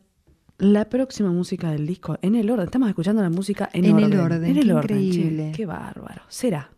la 0.58 0.90
próxima 0.90 1.30
música 1.32 1.70
del 1.70 1.86
disco 1.86 2.18
en 2.20 2.34
el 2.34 2.50
orden. 2.50 2.66
Estamos 2.66 2.90
escuchando 2.90 3.22
la 3.22 3.30
música 3.30 3.70
en, 3.72 3.86
En 3.86 3.94
orden. 3.94 4.12
el 4.12 4.20
orden, 4.20 4.44
En 4.44 4.56
el 4.58 4.64
qué 4.66 4.72
orden. 4.74 4.98
che. 4.98 5.04
increíble. 5.04 5.52
Qué 5.56 5.64
bárbaro. 5.64 6.20
Será 6.28 6.70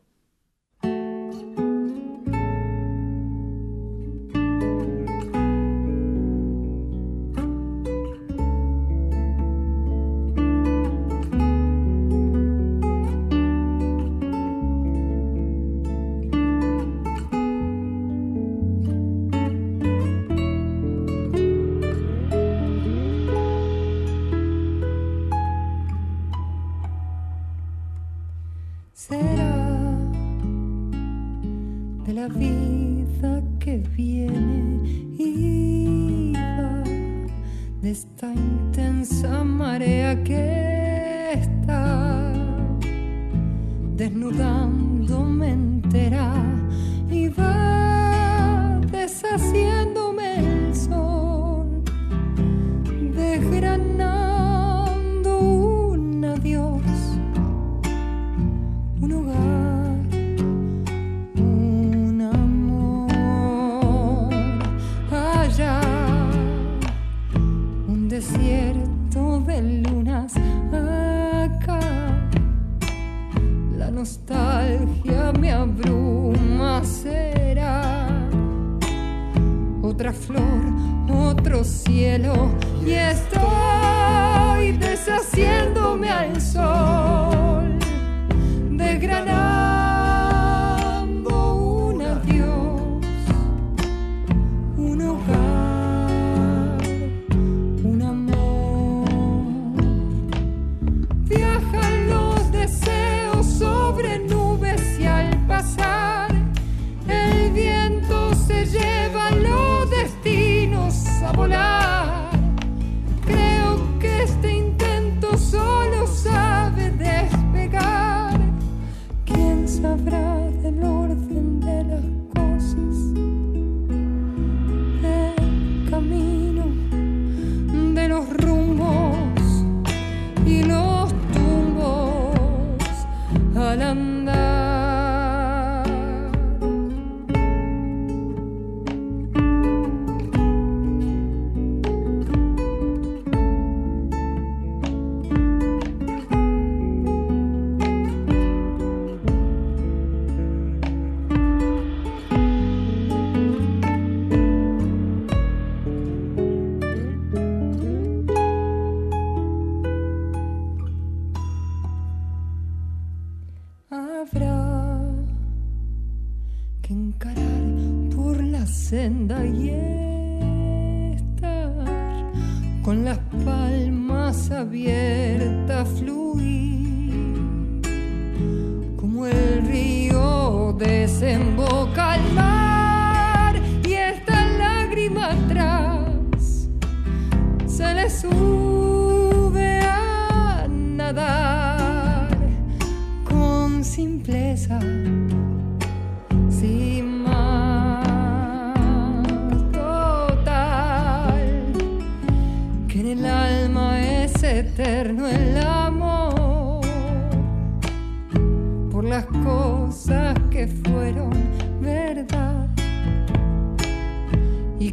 cielo. 81.70 82.50
Y 82.84 82.92
estoy 82.92 84.72
deshaciéndome 84.72 86.10
al 86.10 86.40
sol 86.40 87.19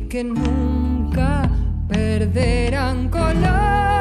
que 0.08 0.24
nunca 0.24 1.50
perderán 1.90 3.10
color 3.10 3.97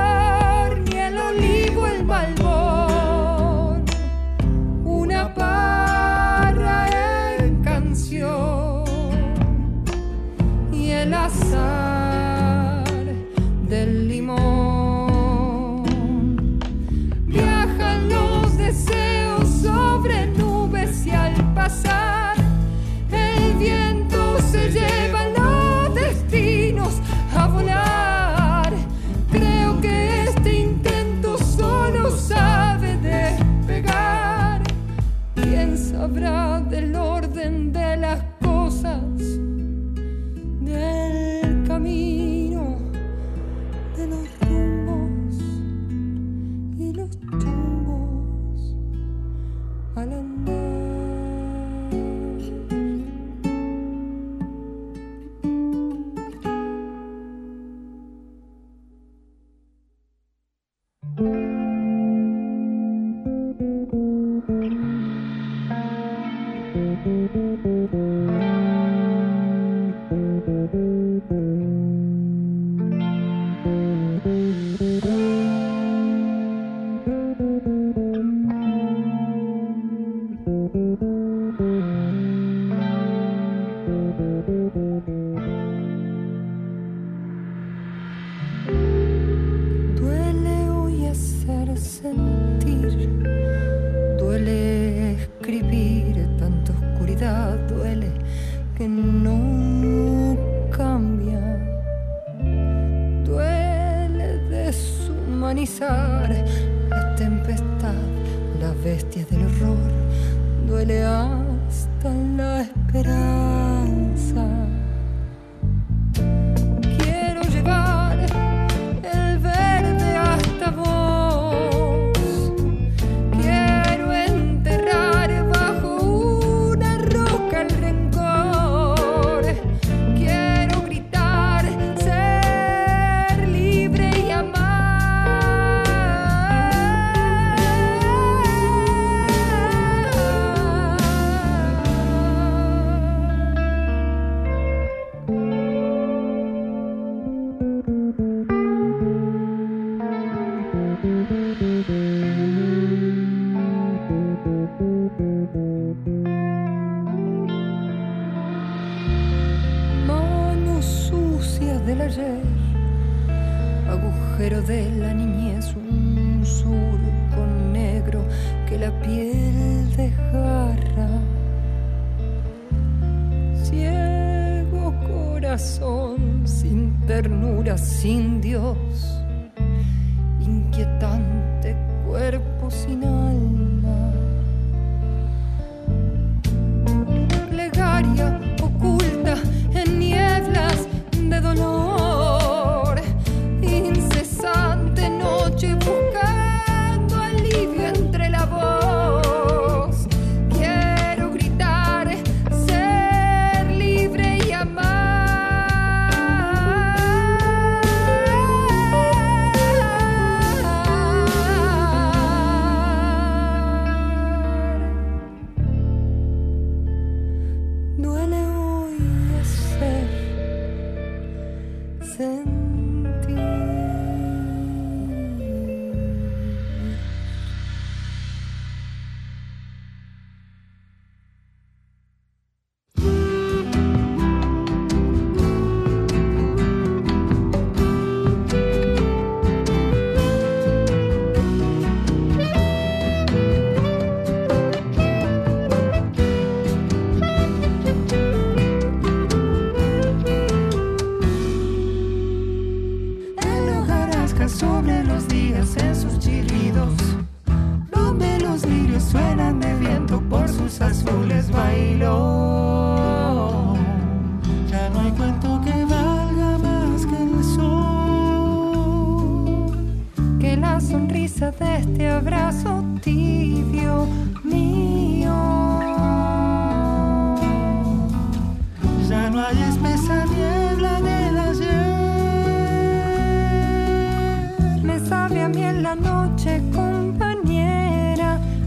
sin 178.94 180.70
Dios, 180.70 181.15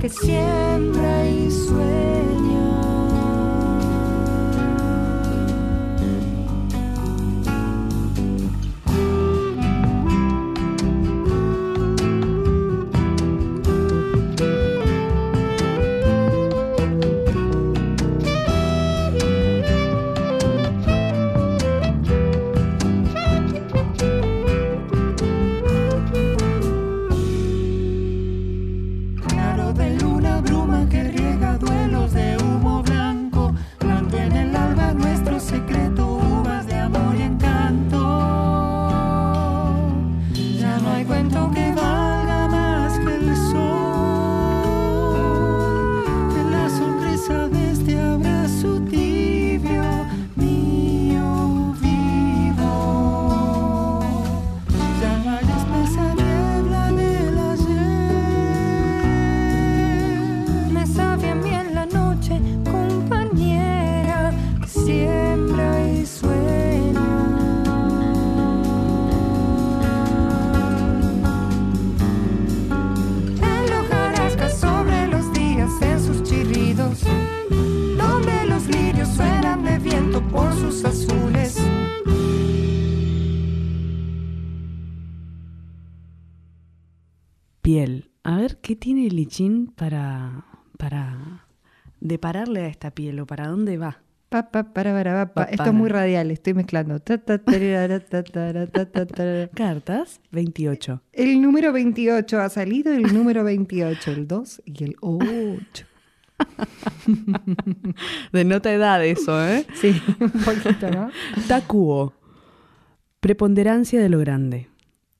que 0.10 0.26
siembra 0.26 1.28
y 1.28 1.52
sueña. 1.52 2.19
Tiene 88.80 89.08
el 89.08 89.16
lichín 89.16 89.68
para, 89.76 90.46
para 90.78 91.46
depararle 92.00 92.62
a 92.62 92.68
esta 92.68 92.92
piel 92.92 93.20
o 93.20 93.26
para 93.26 93.48
dónde 93.48 93.78
va? 93.78 94.02
Pa, 94.30 94.52
pa, 94.52 94.74
para, 94.74 94.94
para, 94.94 95.34
pa, 95.34 95.44
Esto 95.46 95.66
es 95.66 95.74
muy 95.74 95.90
radial, 95.90 96.30
estoy 96.30 96.54
mezclando. 96.54 97.02
Cartas 99.56 100.22
28. 100.32 101.02
El 101.14 101.42
número 101.42 101.74
28 101.74 102.40
ha 102.40 102.50
salido, 102.50 102.94
el 102.94 103.12
número 103.14 103.44
28, 103.44 104.12
el 104.12 104.28
2 104.28 104.62
y 104.66 104.84
el 104.84 104.96
8. 105.02 105.86
Denota 108.32 108.72
edad 108.72 109.04
eso, 109.04 109.44
¿eh? 109.48 109.66
Sí, 109.74 110.00
un 110.20 110.30
poquito, 110.32 110.92
¿no? 110.92 111.10
Takuo. 111.48 112.14
Preponderancia 113.20 114.00
de 114.00 114.10
lo 114.10 114.20
grande. 114.20 114.70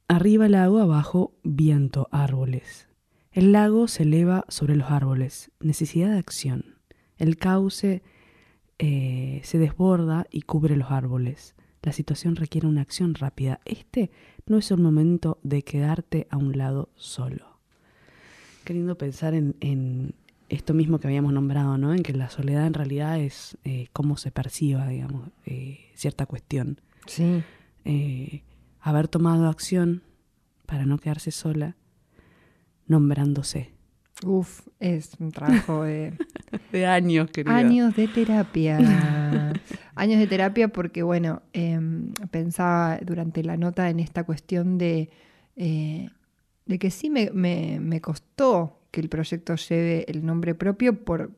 Arriba 0.08 0.48
lago, 0.50 0.80
abajo 0.80 1.34
viento, 1.44 2.08
árboles. 2.12 2.89
El 3.32 3.52
lago 3.52 3.88
se 3.88 4.04
eleva 4.04 4.46
sobre 4.48 4.76
los 4.76 4.90
árboles. 4.92 5.52
Necesidad 5.60 6.10
de 6.12 6.18
acción. 6.18 6.78
El 7.18 7.38
cauce 7.38 8.02
eh, 8.80 9.42
se 9.44 9.58
desborda 9.58 10.26
y 10.32 10.42
cubre 10.42 10.76
los 10.76 10.92
árboles. 10.92 11.56
La 11.82 11.94
situación 11.94 12.36
requiere 12.36 12.68
una 12.68 12.82
acción 12.82 13.14
rápida. 13.14 13.60
Este 13.66 14.12
no 14.46 14.58
es 14.58 14.72
un 14.72 14.82
momento 14.82 15.40
de 15.44 15.64
quedarte 15.64 16.28
a 16.30 16.38
un 16.38 16.58
lado 16.58 16.90
solo. 16.96 17.60
Qué 18.64 18.74
lindo 18.74 18.98
pensar 18.98 19.34
en, 19.34 19.56
en 19.62 20.14
esto 20.50 20.74
mismo 20.74 21.00
que 21.00 21.08
habíamos 21.08 21.32
nombrado, 21.32 21.78
¿no? 21.78 21.94
En 21.94 22.04
que 22.04 22.14
la 22.14 22.30
soledad 22.30 22.66
en 22.66 22.74
realidad 22.74 23.20
es 23.20 23.58
eh, 23.64 23.88
cómo 23.94 24.18
se 24.18 24.32
perciba, 24.32 24.88
digamos, 24.88 25.30
eh, 25.46 25.80
cierta 25.94 26.26
cuestión. 26.26 26.82
Sí. 27.06 27.44
Eh, 27.86 28.44
haber 28.82 29.08
tomado 29.08 29.48
acción 29.48 30.02
para 30.66 30.86
no 30.86 30.98
quedarse 30.98 31.32
sola, 31.32 31.76
nombrándose. 32.90 33.72
Uf, 34.26 34.68
es 34.82 35.12
un 35.20 35.32
trabajo 35.32 35.84
de 35.84 36.12
De 36.74 36.86
años, 36.86 37.30
querida. 37.32 37.56
años 37.56 37.96
de 37.96 38.08
terapia. 38.10 38.78
años 39.96 40.20
de 40.20 40.28
terapia 40.28 40.68
porque, 40.68 41.04
bueno, 41.04 41.42
em, 41.54 42.12
pensaba 42.32 43.00
durante 43.02 43.44
la 43.44 43.56
nota 43.56 43.90
en 43.90 44.00
esta 44.02 44.24
cuestión 44.26 44.78
de, 44.78 45.10
eh, 45.56 46.10
de 46.66 46.80
que 46.80 46.92
sí 46.92 47.10
me, 47.10 47.32
me- 47.32 47.80
me 47.80 48.02
costó 48.02 48.82
que 48.92 49.00
el 49.00 49.08
proyecto 49.10 49.56
lleve 49.56 50.06
el 50.10 50.26
nombre 50.26 50.54
propio 50.56 51.04
por 51.06 51.32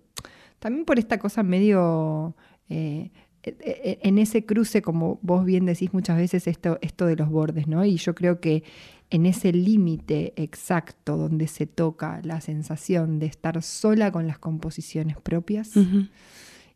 también 0.60 0.86
por 0.86 0.98
esta 1.00 1.18
cosa 1.20 1.44
medio 1.44 2.36
eh, 2.70 3.10
e- 3.44 3.56
e- 3.60 4.00
en 4.04 4.18
ese 4.20 4.46
cruce, 4.46 4.82
como 4.82 5.20
vos 5.22 5.44
bien 5.46 5.66
decís 5.66 5.94
muchas 5.94 6.18
veces, 6.18 6.48
esto, 6.48 6.78
esto 6.82 7.06
de 7.08 7.16
los 7.16 7.30
bordes, 7.30 7.68
¿no? 7.68 7.84
Y 7.84 7.98
yo 7.98 8.14
creo 8.16 8.40
que 8.40 8.64
en 9.12 9.26
ese 9.26 9.52
límite 9.52 10.34
exacto 10.38 11.18
donde 11.18 11.48
se 11.48 11.68
toca 11.68 12.22
la 12.24 12.42
sensación 12.42 13.20
de 13.20 13.28
estar 13.28 13.62
sola 13.62 14.12
con 14.12 14.26
las 14.26 14.40
composiciones 14.40 15.20
propias 15.20 15.74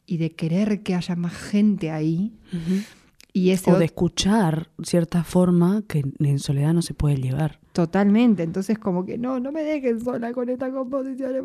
y 0.05 0.17
de 0.17 0.31
querer 0.33 0.83
que 0.83 0.93
haya 0.93 1.15
más 1.15 1.33
gente 1.33 1.89
ahí, 1.89 2.33
y 3.35 3.49
ese 3.49 3.69
O 3.71 3.77
de 3.77 3.85
escuchar 3.85 4.69
cierta 4.81 5.25
forma 5.25 5.83
que 5.89 6.05
en 6.19 6.39
soledad 6.39 6.73
no 6.73 6.81
se 6.81 6.93
puede 6.93 7.17
llevar. 7.17 7.59
Totalmente, 7.73 8.43
entonces 8.43 8.79
como 8.79 9.05
que 9.05 9.17
no, 9.17 9.41
no 9.41 9.51
me 9.51 9.61
dejen 9.61 9.99
sola 9.99 10.31
con 10.31 10.47
esta 10.47 10.71
composición. 10.71 11.43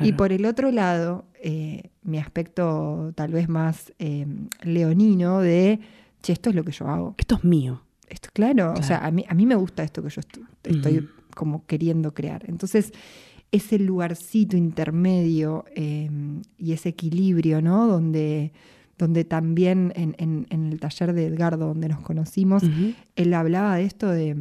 Y 0.00 0.12
por 0.12 0.32
el 0.32 0.46
otro 0.46 0.70
lado, 0.70 1.26
eh, 1.42 1.90
mi 2.02 2.18
aspecto 2.18 3.12
tal 3.14 3.32
vez 3.32 3.46
más 3.48 3.92
eh, 3.98 4.26
leonino 4.62 5.40
de, 5.40 5.80
che, 6.22 6.32
esto 6.32 6.48
es 6.48 6.56
lo 6.56 6.64
que 6.64 6.72
yo 6.72 6.86
hago. 6.88 7.14
Esto 7.18 7.34
es 7.34 7.44
mío. 7.44 7.82
Esto, 8.08 8.28
claro, 8.32 8.74
o 8.78 8.82
sea, 8.82 8.98
a 9.06 9.10
mí, 9.10 9.24
a 9.28 9.34
mí 9.34 9.46
me 9.46 9.54
gusta 9.54 9.82
esto 9.82 10.02
que 10.02 10.10
yo 10.10 10.20
estoy 10.20 11.08
como 11.34 11.64
queriendo 11.66 12.14
crear. 12.14 12.44
Entonces, 12.48 12.92
ese 13.52 13.78
lugarcito 13.78 14.56
intermedio 14.56 15.64
eh, 15.74 16.10
y 16.58 16.72
ese 16.72 16.90
equilibrio, 16.90 17.62
¿no? 17.62 17.86
Donde, 17.86 18.52
donde 18.98 19.24
también 19.24 19.92
en, 19.96 20.14
en- 20.18 20.46
en 20.50 20.66
el 20.72 20.80
taller 20.80 21.12
de 21.12 21.26
Edgardo, 21.26 21.68
donde 21.68 21.88
nos 21.88 22.00
conocimos, 22.00 22.62
él 23.16 23.32
hablaba 23.34 23.76
de 23.76 23.84
esto 23.84 24.08
de, 24.10 24.36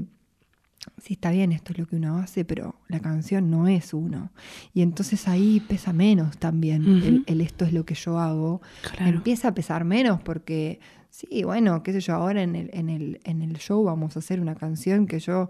sí, 1.01 1.13
está 1.13 1.32
bien, 1.32 1.51
esto 1.51 1.72
es 1.74 1.80
lo 1.80 1.86
que 1.86 1.95
uno 1.95 2.18
hace, 2.18 2.43
pero 2.45 2.76
la 2.88 2.99
canción 2.99 3.49
no 3.51 3.68
es 3.68 3.93
uno. 3.93 4.32
Y 4.74 4.82
entonces 4.82 5.28
ahí 5.28 5.59
pesa 5.61 5.93
menos 5.93 6.38
también 6.38 6.86
el, 6.86 7.24
el 7.28 7.41
esto 7.41 7.63
es 7.65 7.74
lo 7.74 7.86
que 7.86 7.95
yo 7.95 8.20
hago. 8.20 8.61
Claro. 8.95 9.18
Empieza 9.18 9.49
a 9.49 9.53
pesar 9.53 9.86
menos 9.86 10.20
porque 10.22 10.80
Sí, 11.18 11.43
bueno, 11.43 11.82
qué 11.82 11.93
sé 11.93 11.99
yo, 11.99 12.13
ahora 12.13 12.43
en 12.43 12.55
el, 12.55 12.70
en 12.74 12.89
el, 12.89 13.20
en 13.24 13.41
el 13.41 13.57
show 13.57 13.84
vamos 13.84 14.15
a 14.15 14.20
hacer 14.20 14.39
una 14.39 14.53
canción 14.53 15.07
que 15.07 15.18
yo 15.20 15.49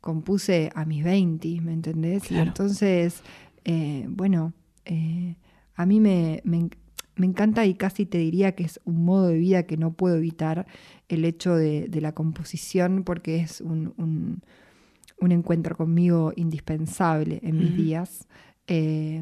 compuse 0.00 0.70
a 0.76 0.84
mis 0.84 1.02
20, 1.02 1.60
¿me 1.60 1.72
entendés? 1.72 2.30
Y 2.30 2.38
entonces, 2.38 3.20
eh, 3.64 4.06
bueno, 4.08 4.52
eh, 4.84 5.34
a 5.74 5.86
mí 5.86 5.98
me, 5.98 6.40
me 6.44 6.68
me 7.16 7.26
encanta 7.26 7.66
y 7.66 7.74
casi 7.74 8.06
te 8.06 8.18
diría 8.18 8.52
que 8.52 8.62
es 8.62 8.78
un 8.84 9.04
modo 9.04 9.26
de 9.26 9.38
vida 9.38 9.64
que 9.64 9.76
no 9.76 9.92
puedo 9.92 10.14
evitar 10.14 10.68
el 11.08 11.24
hecho 11.24 11.56
de, 11.56 11.88
de 11.88 12.00
la 12.00 12.12
composición 12.12 13.02
porque 13.02 13.40
es 13.40 13.60
un, 13.60 13.92
un- 13.96 14.40
un 15.20 15.32
encuentro 15.32 15.76
conmigo 15.76 16.32
indispensable 16.36 17.40
en 17.42 17.58
mis 17.58 17.74
días. 17.74 18.28
Eh, 18.68 19.20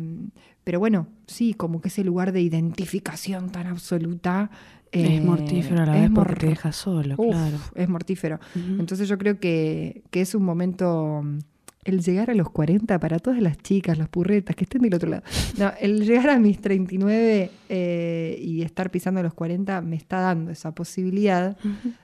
pero 0.63 0.79
bueno, 0.79 1.07
sí, 1.27 1.55
como 1.55 1.81
que 1.81 1.89
ese 1.89 2.05
lugar 2.05 2.33
de 2.33 2.43
identificación 2.43 3.51
tan 3.51 3.67
absoluta. 3.67 4.51
Es 4.93 5.11
eh, 5.11 5.21
mortífero 5.21 5.83
a 5.83 5.87
la 5.87 5.93
vez 5.93 6.11
porque 6.15 6.35
te 6.35 6.47
deja 6.47 6.73
solo, 6.73 7.15
Uf, 7.19 7.35
claro. 7.35 7.59
Es 7.75 7.89
mortífero. 7.89 8.39
Entonces 8.55 9.09
yo 9.09 9.19
creo 9.19 9.39
que, 9.39 10.03
que 10.11 10.21
es 10.21 10.35
un 10.35 10.45
momento, 10.45 11.25
el 11.85 12.03
llegar 12.03 12.31
a 12.31 12.35
los 12.35 12.51
40 12.51 12.99
para 12.99 13.19
todas 13.19 13.41
las 13.41 13.59
chicas, 13.59 13.99
las 13.99 14.09
purretas 14.09 14.57
que 14.57 14.65
estén 14.65 14.83
del 14.83 14.95
otro 14.95 15.11
lado. 15.11 15.23
No, 15.59 15.73
el 15.81 16.05
llegar 16.05 16.31
a 16.31 16.39
mis 16.39 16.61
39 16.61 17.51
eh, 17.69 18.39
y 18.41 18.63
estar 18.63 18.91
pisando 18.91 19.23
los 19.23 19.35
40 19.35 19.81
me 19.83 19.97
está 19.97 20.21
dando 20.21 20.51
esa 20.51 20.75
posibilidad 20.75 21.57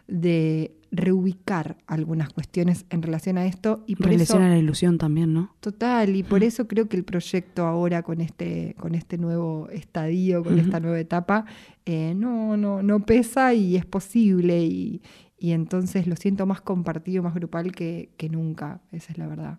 de 0.07 0.73
reubicar 0.93 1.79
algunas 1.87 2.29
cuestiones 2.29 2.85
en 2.91 3.03
relación 3.03 3.39
a 3.39 3.47
esto 3.47 3.83
y 3.87 3.97
por 3.97 4.09
eso 4.09 4.13
Relaciona 4.13 4.49
la 4.51 4.59
ilusión 4.59 4.99
también, 4.99 5.33
¿no? 5.33 5.55
Total, 5.61 6.15
y 6.15 6.23
por 6.23 6.45
eso 6.45 6.69
creo 6.69 6.87
que 6.87 6.99
el 6.99 7.05
proyecto 7.05 7.65
ahora 7.65 8.03
con 8.03 8.21
este, 8.21 8.77
con 8.79 8.95
este 8.95 9.17
nuevo 9.17 9.69
estadio, 9.71 10.45
con 10.45 10.59
esta 10.59 10.81
nueva 10.81 11.01
etapa, 11.01 11.47
eh, 11.87 12.13
no, 12.15 12.59
no, 12.59 12.83
no 12.83 13.01
pesa 13.01 13.55
y 13.55 13.77
es 13.77 13.87
posible 13.87 14.65
y, 14.65 15.01
y 15.39 15.53
entonces 15.53 16.07
lo 16.07 16.15
siento 16.15 16.45
más 16.45 16.61
compartido, 16.61 17.23
más 17.23 17.35
grupal 17.35 17.73
que, 17.73 18.11
que 18.19 18.29
nunca, 18.29 18.83
esa 18.93 19.13
es 19.13 19.19
la 19.19 19.27
verdad. 19.27 19.59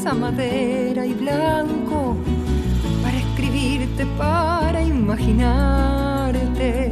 Mesa, 0.00 0.14
madera 0.14 1.04
y 1.04 1.12
blanco 1.12 2.16
para 3.02 3.18
escribirte, 3.18 4.06
para 4.16 4.82
imaginarte, 4.82 6.90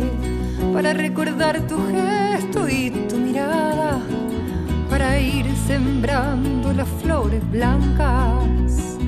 para 0.74 0.92
recordar 0.92 1.58
tu 1.66 1.78
gesto 1.86 2.68
y 2.68 2.90
tu 3.08 3.16
mirada, 3.16 3.98
para 4.90 5.18
ir 5.18 5.46
sembrando 5.66 6.74
las 6.74 6.88
flores 7.02 7.42
blancas. 7.50 8.98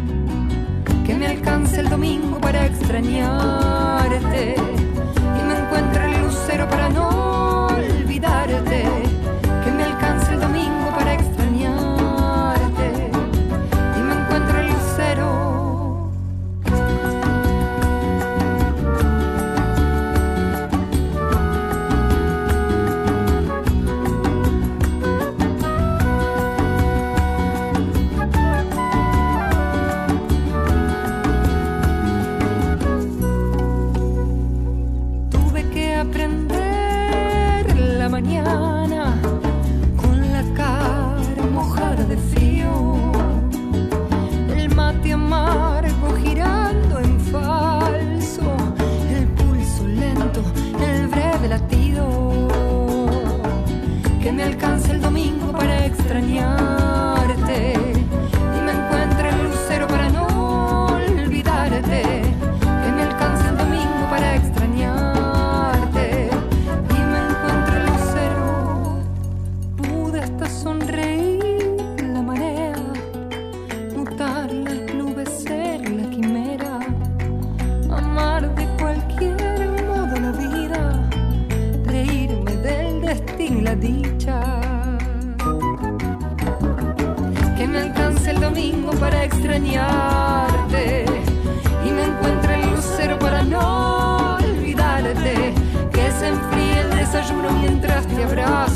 Que 1.05 1.15
me 1.15 1.27
alcance 1.27 1.81
el 1.81 1.91
domingo 1.91 2.41
para 2.41 2.65
extrañarte 2.67 4.55
y 5.39 5.43
me 5.47 5.59
encuentre 5.59 6.07
el 6.07 6.23
lucero 6.23 6.67
para 6.71 6.89
no 6.89 7.67
olvidarte. 7.67 8.90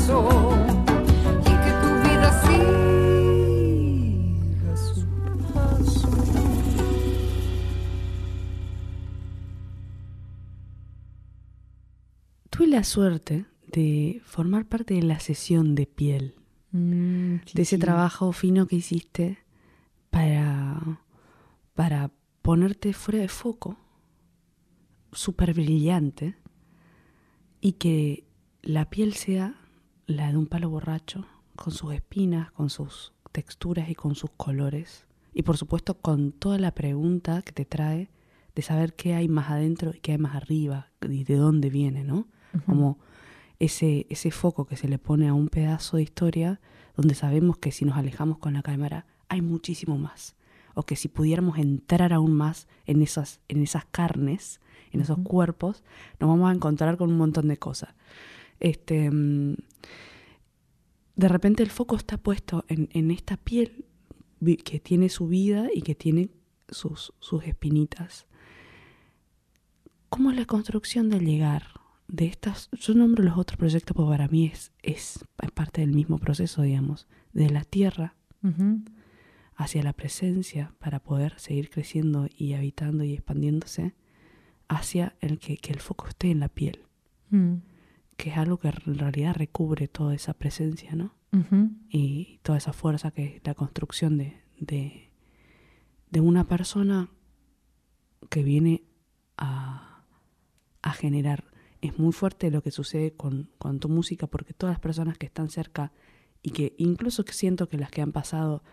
Y 0.05 0.07
que 0.07 1.71
tu 1.81 1.89
vida 2.03 2.29
siga 4.53 4.77
su 4.77 5.03
paso. 5.51 6.09
Tuve 12.51 12.67
la 12.67 12.83
suerte 12.83 13.45
de 13.67 14.21
formar 14.25 14.67
parte 14.67 14.93
de 14.93 15.01
la 15.01 15.19
sesión 15.19 15.73
de 15.73 15.87
piel, 15.87 16.35
de 16.71 17.41
ese 17.55 17.79
trabajo 17.79 18.31
fino 18.31 18.67
que 18.67 18.75
hiciste 18.75 19.39
para, 20.11 21.01
para 21.73 22.11
ponerte 22.43 22.93
fuera 22.93 23.21
de 23.21 23.27
foco, 23.27 23.79
súper 25.11 25.55
brillante, 25.55 26.35
y 27.59 27.71
que 27.73 28.27
la 28.61 28.87
piel 28.91 29.13
sea 29.13 29.64
la 30.07 30.31
de 30.31 30.37
un 30.37 30.47
palo 30.47 30.69
borracho, 30.69 31.25
con 31.55 31.73
sus 31.73 31.93
espinas, 31.93 32.51
con 32.51 32.69
sus 32.69 33.13
texturas 33.31 33.89
y 33.89 33.95
con 33.95 34.15
sus 34.15 34.29
colores, 34.31 35.05
y 35.33 35.43
por 35.43 35.57
supuesto 35.57 35.95
con 35.95 36.31
toda 36.31 36.57
la 36.57 36.73
pregunta 36.73 37.41
que 37.41 37.51
te 37.51 37.65
trae 37.65 38.09
de 38.55 38.61
saber 38.61 38.95
qué 38.95 39.13
hay 39.13 39.27
más 39.27 39.49
adentro 39.49 39.91
y 39.93 39.99
qué 39.99 40.13
hay 40.13 40.17
más 40.17 40.35
arriba, 40.35 40.91
y 41.01 41.23
de 41.23 41.35
dónde 41.35 41.69
viene, 41.69 42.03
¿no? 42.03 42.27
Como 42.65 42.99
ese, 43.59 44.05
ese 44.09 44.31
foco 44.31 44.65
que 44.65 44.77
se 44.77 44.87
le 44.87 44.97
pone 44.97 45.27
a 45.27 45.33
un 45.33 45.49
pedazo 45.49 45.97
de 45.97 46.03
historia 46.03 46.61
donde 46.95 47.15
sabemos 47.15 47.57
que 47.57 47.71
si 47.71 47.83
nos 47.83 47.97
alejamos 47.97 48.37
con 48.37 48.53
la 48.53 48.61
cámara 48.61 49.05
hay 49.27 49.41
muchísimo 49.41 49.97
más. 49.97 50.35
O 50.73 50.83
que 50.83 50.95
si 50.95 51.07
pudiéramos 51.07 51.57
entrar 51.57 52.13
aún 52.13 52.33
más 52.33 52.67
en 52.85 53.01
esas, 53.01 53.41
en 53.47 53.61
esas 53.61 53.85
carnes, 53.85 54.61
en 54.91 55.01
esos 55.01 55.17
cuerpos, 55.19 55.83
nos 56.19 56.29
vamos 56.29 56.49
a 56.49 56.53
encontrar 56.53 56.97
con 56.97 57.11
un 57.11 57.17
montón 57.17 57.47
de 57.47 57.57
cosas. 57.57 57.93
Este, 58.59 59.09
mm, 59.11 59.55
de 61.15 61.27
repente 61.27 61.63
el 61.63 61.69
foco 61.69 61.95
está 61.95 62.17
puesto 62.17 62.65
en, 62.67 62.89
en 62.91 63.11
esta 63.11 63.37
piel 63.37 63.85
que 64.63 64.79
tiene 64.79 65.09
su 65.09 65.27
vida 65.27 65.67
y 65.73 65.81
que 65.81 65.95
tiene 65.95 66.29
sus, 66.69 67.13
sus 67.19 67.43
espinitas. 67.45 68.27
¿Cómo 70.09 70.31
es 70.31 70.37
la 70.37 70.45
construcción 70.45 71.09
de 71.09 71.19
llegar 71.19 71.81
de 72.07 72.25
estas? 72.25 72.69
Yo 72.73 72.93
nombro 72.93 73.23
los 73.23 73.37
otros 73.37 73.57
proyectos 73.57 73.95
porque 73.95 74.11
para 74.11 74.27
mí 74.27 74.45
es, 74.45 74.71
es, 74.83 75.25
parte 75.53 75.81
del 75.81 75.93
mismo 75.93 76.19
proceso, 76.19 76.61
digamos, 76.61 77.07
de 77.33 77.49
la 77.49 77.63
tierra 77.63 78.15
hacia 79.55 79.81
la 79.81 79.93
presencia 79.93 80.75
para 80.77 80.99
poder 80.99 81.39
seguir 81.39 81.71
creciendo 81.71 82.27
y 82.37 82.53
habitando 82.53 83.03
y 83.03 83.13
expandiéndose, 83.13 83.95
hacia 84.67 85.15
el 85.19 85.39
que, 85.39 85.57
que 85.57 85.71
el 85.71 85.79
foco 85.79 86.07
esté 86.07 86.29
en 86.29 86.41
la 86.41 86.49
piel, 86.49 86.85
Mm. 87.29 87.55
Que 88.17 88.29
es 88.29 88.37
algo 88.37 88.57
que 88.57 88.69
en 88.69 88.97
realidad 88.97 89.35
recubre 89.35 89.87
toda 89.87 90.15
esa 90.15 90.33
presencia, 90.33 90.95
¿no? 90.95 91.13
Y 91.89 92.39
toda 92.43 92.57
esa 92.57 92.71
fuerza 92.71 93.11
que 93.11 93.25
es 93.25 93.41
la 93.43 93.55
construcción 93.55 94.17
de, 94.17 94.37
de, 94.57 95.11
de 96.09 96.21
una 96.21 96.47
persona 96.47 97.09
que 98.29 98.41
viene 98.41 98.83
a, 99.37 100.05
a 100.81 100.93
generar. 100.93 101.43
Es 101.81 101.99
muy 101.99 102.13
fuerte 102.13 102.51
lo 102.51 102.63
que 102.63 102.71
sucede 102.71 103.11
con, 103.11 103.49
con 103.57 103.81
tu 103.81 103.89
música 103.89 104.27
porque 104.27 104.53
todas 104.53 104.75
las 104.75 104.79
personas 104.79 105.17
que 105.17 105.25
están 105.25 105.49
cerca 105.49 105.91
y 106.41 106.51
que 106.51 106.73
incluso 106.77 107.25
que 107.25 107.33
siento 107.33 107.67
que 107.67 107.77
las 107.77 107.91
que 107.91 108.01
han 108.01 108.13
pasado 108.13 108.63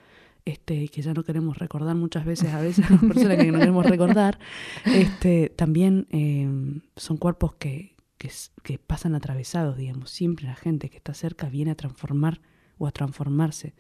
este, 0.45 0.89
que 0.89 1.03
ya 1.03 1.15
no 1.15 1.25
queremos 1.25 1.59
recordar 1.59 1.95
muchas 1.95 2.25
veces, 2.25 2.53
a 2.53 2.61
veces 2.61 2.91
las 2.91 3.01
personas 3.01 3.39
que 3.39 3.53
no 3.53 3.59
queremos 3.59 3.87
recordar, 3.87 4.39
este, 4.85 5.51
también 5.51 6.07
eh, 6.11 6.49
son 6.97 7.17
cuerpos 7.17 7.55
que, 7.55 7.92
que, 8.63 8.79
pasan 8.79 9.15
atravesados, 9.15 9.77
digamos. 9.77 10.11
Siempre 10.11 10.47
la 10.47 10.55
gente 10.55 10.91
que 10.91 10.97
está 10.97 11.15
cerca 11.15 11.49
viene 11.49 11.73
a 11.73 11.75
transformar 11.75 12.41
o 12.79 12.87
a 12.87 12.93
transformarse, 12.93 13.75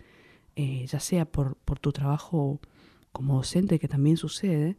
eh, 0.56 0.86
ya 0.86 1.00
sea 1.00 1.24
por, 1.24 1.56
por 1.56 1.78
tu 1.78 1.92
trabajo 1.92 2.60
como 3.12 3.36
docente, 3.36 3.78
que 3.78 3.88
también 3.88 4.16
sucede, 4.16 4.76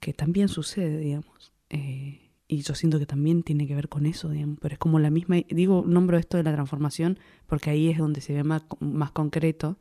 que 0.00 0.12
también 0.12 0.48
sucede, 0.48 0.98
digamos. 0.98 1.52
Eh, 1.68 2.30
y 2.48 2.62
yo 2.62 2.74
siento 2.74 2.98
que 2.98 3.06
también 3.06 3.44
tiene 3.44 3.66
que 3.66 3.76
ver 3.76 3.88
con 3.88 4.06
eso, 4.06 4.28
digamos, 4.28 4.58
pero 4.60 4.72
es 4.72 4.78
como 4.78 4.98
la 4.98 5.10
misma, 5.10 5.36
digo, 5.48 5.84
nombro 5.86 6.18
esto 6.18 6.36
de 6.36 6.42
la 6.42 6.52
transformación 6.52 7.18
porque 7.46 7.70
ahí 7.70 7.88
es 7.88 7.98
donde 7.98 8.20
se 8.20 8.32
ve 8.32 8.42
más, 8.42 8.64
más 8.80 9.12
concreto 9.12 9.78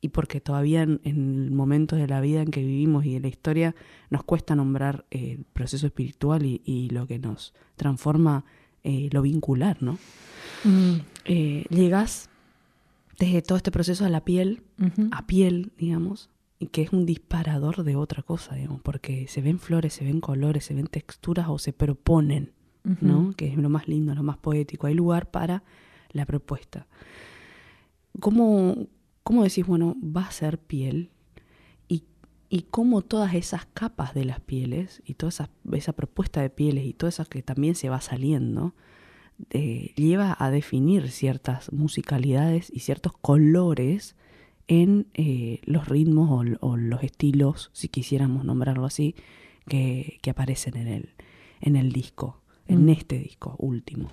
y 0.00 0.10
porque 0.10 0.40
todavía 0.40 0.82
en, 0.82 1.00
en 1.04 1.54
momentos 1.54 1.98
de 1.98 2.06
la 2.06 2.20
vida 2.20 2.42
en 2.42 2.50
que 2.50 2.60
vivimos 2.60 3.04
y 3.04 3.14
de 3.14 3.20
la 3.20 3.28
historia 3.28 3.74
nos 4.10 4.24
cuesta 4.24 4.54
nombrar 4.54 5.04
eh, 5.10 5.36
el 5.38 5.44
proceso 5.44 5.86
espiritual 5.86 6.44
y, 6.44 6.62
y 6.64 6.90
lo 6.90 7.06
que 7.06 7.18
nos 7.18 7.54
transforma 7.76 8.44
eh, 8.88 9.08
lo 9.10 9.20
vincular, 9.22 9.82
¿no? 9.82 9.98
Eh, 11.24 11.64
llegas 11.70 12.30
desde 13.18 13.42
todo 13.42 13.56
este 13.56 13.72
proceso 13.72 14.04
a 14.04 14.08
la 14.08 14.24
piel, 14.24 14.62
a 15.10 15.26
piel, 15.26 15.72
digamos, 15.76 16.30
y 16.60 16.68
que 16.68 16.82
es 16.82 16.92
un 16.92 17.04
disparador 17.04 17.82
de 17.82 17.96
otra 17.96 18.22
cosa, 18.22 18.54
digamos, 18.54 18.82
porque 18.82 19.26
se 19.26 19.42
ven 19.42 19.58
flores, 19.58 19.92
se 19.92 20.04
ven 20.04 20.20
colores, 20.20 20.66
se 20.66 20.74
ven 20.74 20.86
texturas 20.86 21.48
o 21.48 21.58
se 21.58 21.72
proponen, 21.72 22.52
¿no? 23.00 23.32
Que 23.36 23.48
es 23.48 23.56
lo 23.56 23.68
más 23.68 23.88
lindo, 23.88 24.14
lo 24.14 24.22
más 24.22 24.36
poético. 24.36 24.86
Hay 24.86 24.94
lugar 24.94 25.32
para 25.32 25.64
la 26.12 26.24
propuesta. 26.24 26.86
¿Cómo, 28.20 28.86
cómo 29.26 29.42
decís, 29.42 29.66
bueno, 29.66 29.96
va 30.00 30.22
a 30.26 30.30
ser 30.30 30.56
piel? 30.58 31.10
Y, 31.88 32.04
y 32.48 32.62
cómo 32.70 33.02
todas 33.02 33.34
esas 33.34 33.66
capas 33.66 34.14
de 34.14 34.24
las 34.24 34.38
pieles 34.38 35.02
y 35.04 35.14
toda 35.14 35.30
esa, 35.30 35.50
esa 35.72 35.92
propuesta 35.94 36.40
de 36.42 36.48
pieles 36.48 36.84
y 36.86 36.92
todo 36.92 37.08
eso 37.08 37.24
que 37.24 37.42
también 37.42 37.74
se 37.74 37.88
va 37.88 38.00
saliendo, 38.00 38.72
eh, 39.50 39.92
lleva 39.96 40.36
a 40.38 40.52
definir 40.52 41.10
ciertas 41.10 41.72
musicalidades 41.72 42.70
y 42.72 42.80
ciertos 42.80 43.14
colores 43.20 44.14
en 44.68 45.08
eh, 45.14 45.58
los 45.64 45.88
ritmos 45.88 46.30
o, 46.30 46.66
o 46.68 46.76
los 46.76 47.02
estilos, 47.02 47.70
si 47.72 47.88
quisiéramos 47.88 48.44
nombrarlo 48.44 48.84
así, 48.86 49.16
que, 49.66 50.18
que 50.22 50.30
aparecen 50.30 50.76
en 50.76 50.86
el, 50.86 51.08
en 51.60 51.74
el 51.74 51.90
disco, 51.90 52.40
en 52.68 52.84
Mm. 52.86 52.88
este 52.90 53.18
disco 53.18 53.56
último. 53.58 54.08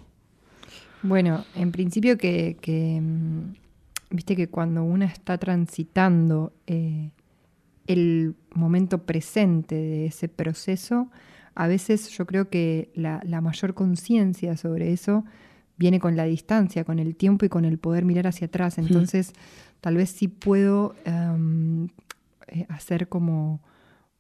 Bueno, 1.03 1.45
en 1.55 1.71
principio 1.71 2.17
que, 2.17 2.57
que, 2.59 2.99
mm, 2.99 3.53
viste 4.13 4.35
que 4.35 4.47
cuando 4.47 4.83
uno 4.83 5.05
está 5.05 5.37
transitando 5.37 6.53
eh, 6.67 7.09
el 7.87 8.35
momento 8.53 8.99
presente 8.99 9.75
de 9.75 10.05
ese 10.05 10.29
proceso, 10.29 11.09
a 11.55 11.67
veces 11.67 12.09
yo 12.09 12.25
creo 12.25 12.49
que 12.49 12.91
la, 12.95 13.21
la 13.25 13.41
mayor 13.41 13.73
conciencia 13.73 14.55
sobre 14.55 14.93
eso 14.93 15.25
viene 15.77 15.99
con 15.99 16.15
la 16.15 16.25
distancia, 16.25 16.83
con 16.83 16.99
el 16.99 17.15
tiempo 17.15 17.45
y 17.45 17.49
con 17.49 17.65
el 17.65 17.79
poder 17.79 18.05
mirar 18.05 18.27
hacia 18.27 18.47
atrás. 18.47 18.77
Entonces, 18.77 19.33
tal 19.81 19.97
vez 19.97 20.11
sí 20.11 20.27
puedo 20.27 20.95
em, 21.05 21.87
eh, 22.47 22.65
hacer 22.69 23.09
como 23.09 23.61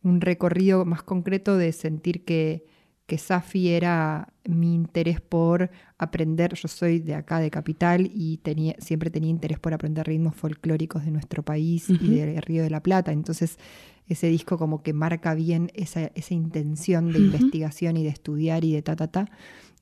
un 0.03 0.21
recorrido 0.21 0.85
más 0.85 1.03
concreto 1.03 1.55
de 1.55 1.71
sentir 1.71 2.25
que, 2.25 2.65
que 3.13 3.19
Safi 3.19 3.69
era 3.69 4.33
mi 4.43 4.73
interés 4.73 5.21
por 5.21 5.69
aprender. 5.99 6.55
Yo 6.55 6.67
soy 6.67 6.97
de 6.97 7.13
acá, 7.13 7.39
de 7.39 7.51
Capital, 7.51 8.09
y 8.11 8.37
tenía, 8.37 8.75
siempre 8.79 9.11
tenía 9.11 9.29
interés 9.29 9.59
por 9.59 9.71
aprender 9.71 10.07
ritmos 10.07 10.35
folclóricos 10.35 11.05
de 11.05 11.11
nuestro 11.11 11.43
país 11.43 11.91
y 11.91 12.15
del 12.15 12.41
Río 12.41 12.63
de 12.63 12.71
la 12.71 12.81
Plata. 12.81 13.11
Entonces, 13.11 13.59
ese 14.07 14.29
disco 14.29 14.57
como 14.57 14.81
que 14.81 14.93
marca 14.93 15.35
bien 15.35 15.71
esa, 15.75 16.09
esa 16.15 16.33
intención 16.33 17.11
de 17.11 17.19
investigación 17.19 17.97
y 17.97 18.03
de 18.03 18.09
estudiar 18.09 18.65
y 18.65 18.73
de 18.73 18.81
ta, 18.81 18.95
ta, 18.95 19.05
ta. 19.05 19.29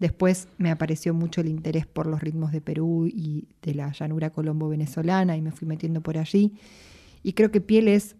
Después 0.01 0.49
me 0.57 0.69
apareció 0.69 1.13
mucho 1.13 1.39
el 1.39 1.47
interés 1.47 1.87
por 1.87 2.07
los 2.07 2.19
ritmos 2.19 2.51
de 2.51 2.59
Perú 2.59 3.07
y 3.07 3.47
de 3.61 3.75
la 3.75 3.93
llanura 3.93 4.31
colombo-venezolana 4.31 5.37
y 5.37 5.41
me 5.41 5.53
fui 5.53 5.69
metiendo 5.69 6.01
por 6.01 6.17
allí. 6.17 6.51
Y 7.23 7.31
creo 7.31 7.49
que 7.49 7.61
Piel 7.61 7.87
es 7.87 8.17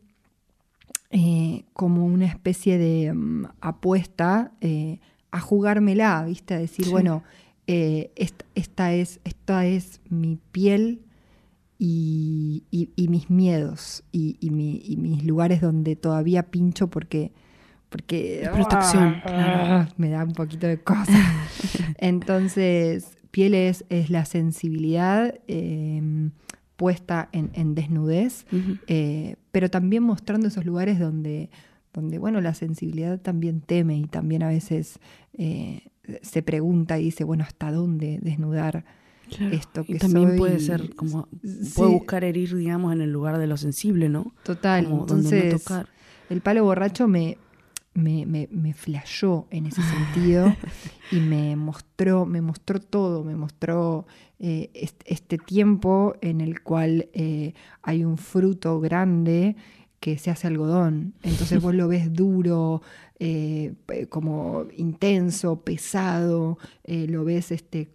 eh, 1.12 1.66
como 1.74 2.06
una 2.06 2.26
especie 2.26 2.78
de 2.78 3.14
mm, 3.14 3.46
apuesta 3.62 4.52
eh, 4.62 5.00
a 5.32 5.40
jugármela, 5.40 6.26
¿viste? 6.26 6.54
A 6.54 6.60
decir, 6.60 6.86
Sí. 6.86 6.92
bueno, 6.92 7.24
eh, 7.68 8.12
esta, 8.16 8.46
esta 8.56 8.94
es, 8.94 9.20
esta 9.24 9.66
es 9.66 10.02
mi 10.10 10.38
piel 10.52 11.02
y, 11.78 12.64
y- 12.72 12.90
y 12.96 13.08
mis 13.08 13.30
miedos 13.30 14.04
y, 14.12 14.38
y 14.40 14.50
mi- 14.52 14.82
y 14.86 14.98
mis 14.98 15.24
lugares 15.24 15.62
donde 15.62 15.96
todavía 15.96 16.44
pincho 16.44 16.88
porque... 16.90 17.32
Porque 17.90 18.50
protección, 18.54 19.22
ah, 19.26 19.28
claro. 19.28 19.88
me 19.98 20.10
da 20.10 20.24
un 20.24 20.32
poquito 20.32 20.66
de 20.66 20.78
cosa. 20.80 21.12
Entonces, 21.98 23.18
piel 23.32 23.54
es, 23.54 23.84
es 23.90 24.10
la 24.10 24.24
sensibilidad 24.24 25.36
eh, 25.50 26.02
puesta 26.82 27.30
en, 27.32 27.52
en 27.54 27.76
desnudez, 27.76 28.48
eh, 28.88 29.36
pero 29.52 29.70
también 29.70 30.02
mostrando 30.02 30.48
esos 30.48 30.66
lugares 30.66 30.98
donde, 30.98 31.52
donde, 31.94 32.18
bueno, 32.18 32.42
la 32.42 32.56
sensibilidad 32.56 33.20
también 33.22 33.62
teme 33.62 33.96
y 34.00 34.06
también 34.08 34.42
a 34.42 34.48
veces 34.48 34.98
eh, 35.38 35.82
se 36.24 36.42
pregunta 36.42 36.98
y 36.98 37.04
dice, 37.04 37.24
bueno, 37.24 37.44
¿hasta 37.44 37.72
dónde 37.72 38.18
desnudar 38.24 38.84
Claro. 39.30 39.56
esto 39.56 39.82
y 39.88 39.94
que 39.94 40.00
también 40.00 40.30
soy? 40.30 40.38
puede 40.40 40.60
ser 40.60 40.96
como 40.96 41.28
Sí. 41.44 41.72
puede 41.76 41.92
buscar 41.92 42.24
herir 42.24 42.54
digamos 42.58 42.92
en 42.94 43.00
el 43.02 43.12
lugar 43.14 43.38
de 43.38 43.46
lo 43.48 43.56
sensible 43.58 44.10
no 44.10 44.34
Total, 44.44 44.84
como 44.84 45.06
donde 45.06 45.30
no 45.30 45.38
entonces 45.38 45.64
tocar 45.64 45.88
el 46.30 46.42
palo 46.42 46.64
borracho 46.66 47.08
me, 47.08 47.38
me, 47.94 48.26
me, 48.26 48.48
me 48.52 48.74
flashó 48.74 49.48
en 49.52 49.66
ese 49.66 49.82
sentido 49.82 50.56
y 51.12 51.18
me 51.18 51.56
mostró, 51.56 52.26
me 52.26 52.42
mostró 52.42 52.80
todo, 52.80 53.24
me 53.24 53.36
mostró 53.36 54.06
eh, 54.40 54.70
est- 54.74 55.04
este, 55.06 55.38
tiempo 55.38 56.16
en 56.22 56.40
el 56.42 56.62
cual 56.62 57.10
eh, 57.14 57.54
hay 57.82 58.04
un 58.06 58.18
fruto 58.18 58.80
grande 58.80 59.56
que 60.00 60.18
se 60.18 60.32
hace 60.32 60.48
algodón. 60.48 61.14
Entonces 61.22 61.62
vos 61.62 61.76
lo 61.76 61.88
ves 61.88 62.12
duro, 62.14 62.82
eh, 63.20 63.74
como 64.10 64.66
intenso, 64.78 65.62
pesado, 65.62 66.58
lo 66.88 67.24
ves 67.24 67.52
este 67.52 67.90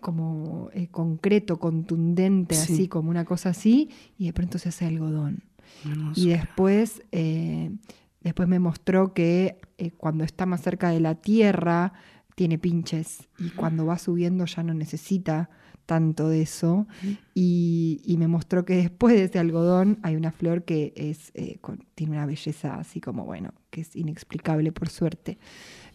como 0.00 0.70
concreto, 0.92 1.58
contundente, 1.58 2.54
Sí. 2.54 2.74
así 2.74 2.88
como 2.88 3.10
una 3.10 3.24
cosa 3.24 3.48
así, 3.48 3.90
y 4.18 4.26
de 4.26 4.32
pronto 4.32 4.58
se 4.58 4.68
hace 4.68 4.84
algodón. 4.86 5.42
Y 6.14 6.28
después, 6.28 7.02
después 8.24 8.48
me 8.48 8.58
mostró 8.58 9.14
que 9.14 9.58
eh, 9.78 9.90
cuando 9.92 10.24
está 10.24 10.44
más 10.46 10.60
cerca 10.62 10.90
de 10.90 10.98
la 11.00 11.14
tierra 11.14 11.92
tiene 12.34 12.58
pinches 12.58 13.28
y 13.38 13.50
cuando 13.50 13.86
va 13.86 13.96
subiendo 13.98 14.44
ya 14.46 14.62
no 14.64 14.74
necesita 14.74 15.50
tanto 15.86 16.28
de 16.28 16.42
eso. 16.42 16.86
Y, 17.34 18.00
y 18.04 18.16
me 18.16 18.26
mostró 18.26 18.64
que 18.64 18.74
después 18.76 19.14
de 19.14 19.24
ese 19.24 19.38
algodón 19.38 19.98
hay 20.02 20.16
una 20.16 20.32
flor 20.32 20.64
que 20.64 20.92
es, 20.96 21.30
eh, 21.34 21.58
con- 21.60 21.84
tiene 21.94 22.14
una 22.14 22.26
belleza 22.26 22.76
así 22.76 23.00
como, 23.00 23.24
bueno, 23.24 23.52
que 23.70 23.82
es 23.82 23.94
inexplicable 23.94 24.72
por 24.72 24.88
suerte. 24.88 25.38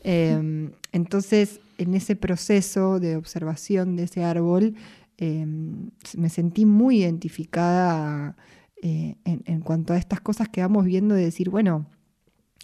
Eh, 0.03 0.69
entonces, 0.91 1.59
en 1.77 1.93
ese 1.95 2.15
proceso 2.15 2.99
de 2.99 3.15
observación 3.15 3.95
de 3.95 4.03
ese 4.03 4.23
árbol, 4.23 4.75
eh, 5.17 5.45
me 6.17 6.29
sentí 6.29 6.65
muy 6.65 6.99
identificada 7.01 8.35
eh, 8.81 9.15
en, 9.25 9.41
en 9.45 9.59
cuanto 9.61 9.93
a 9.93 9.97
estas 9.97 10.21
cosas 10.21 10.47
que 10.49 10.61
vamos 10.61 10.85
viendo 10.85 11.15
de 11.15 11.23
decir, 11.25 11.49
bueno, 11.49 11.87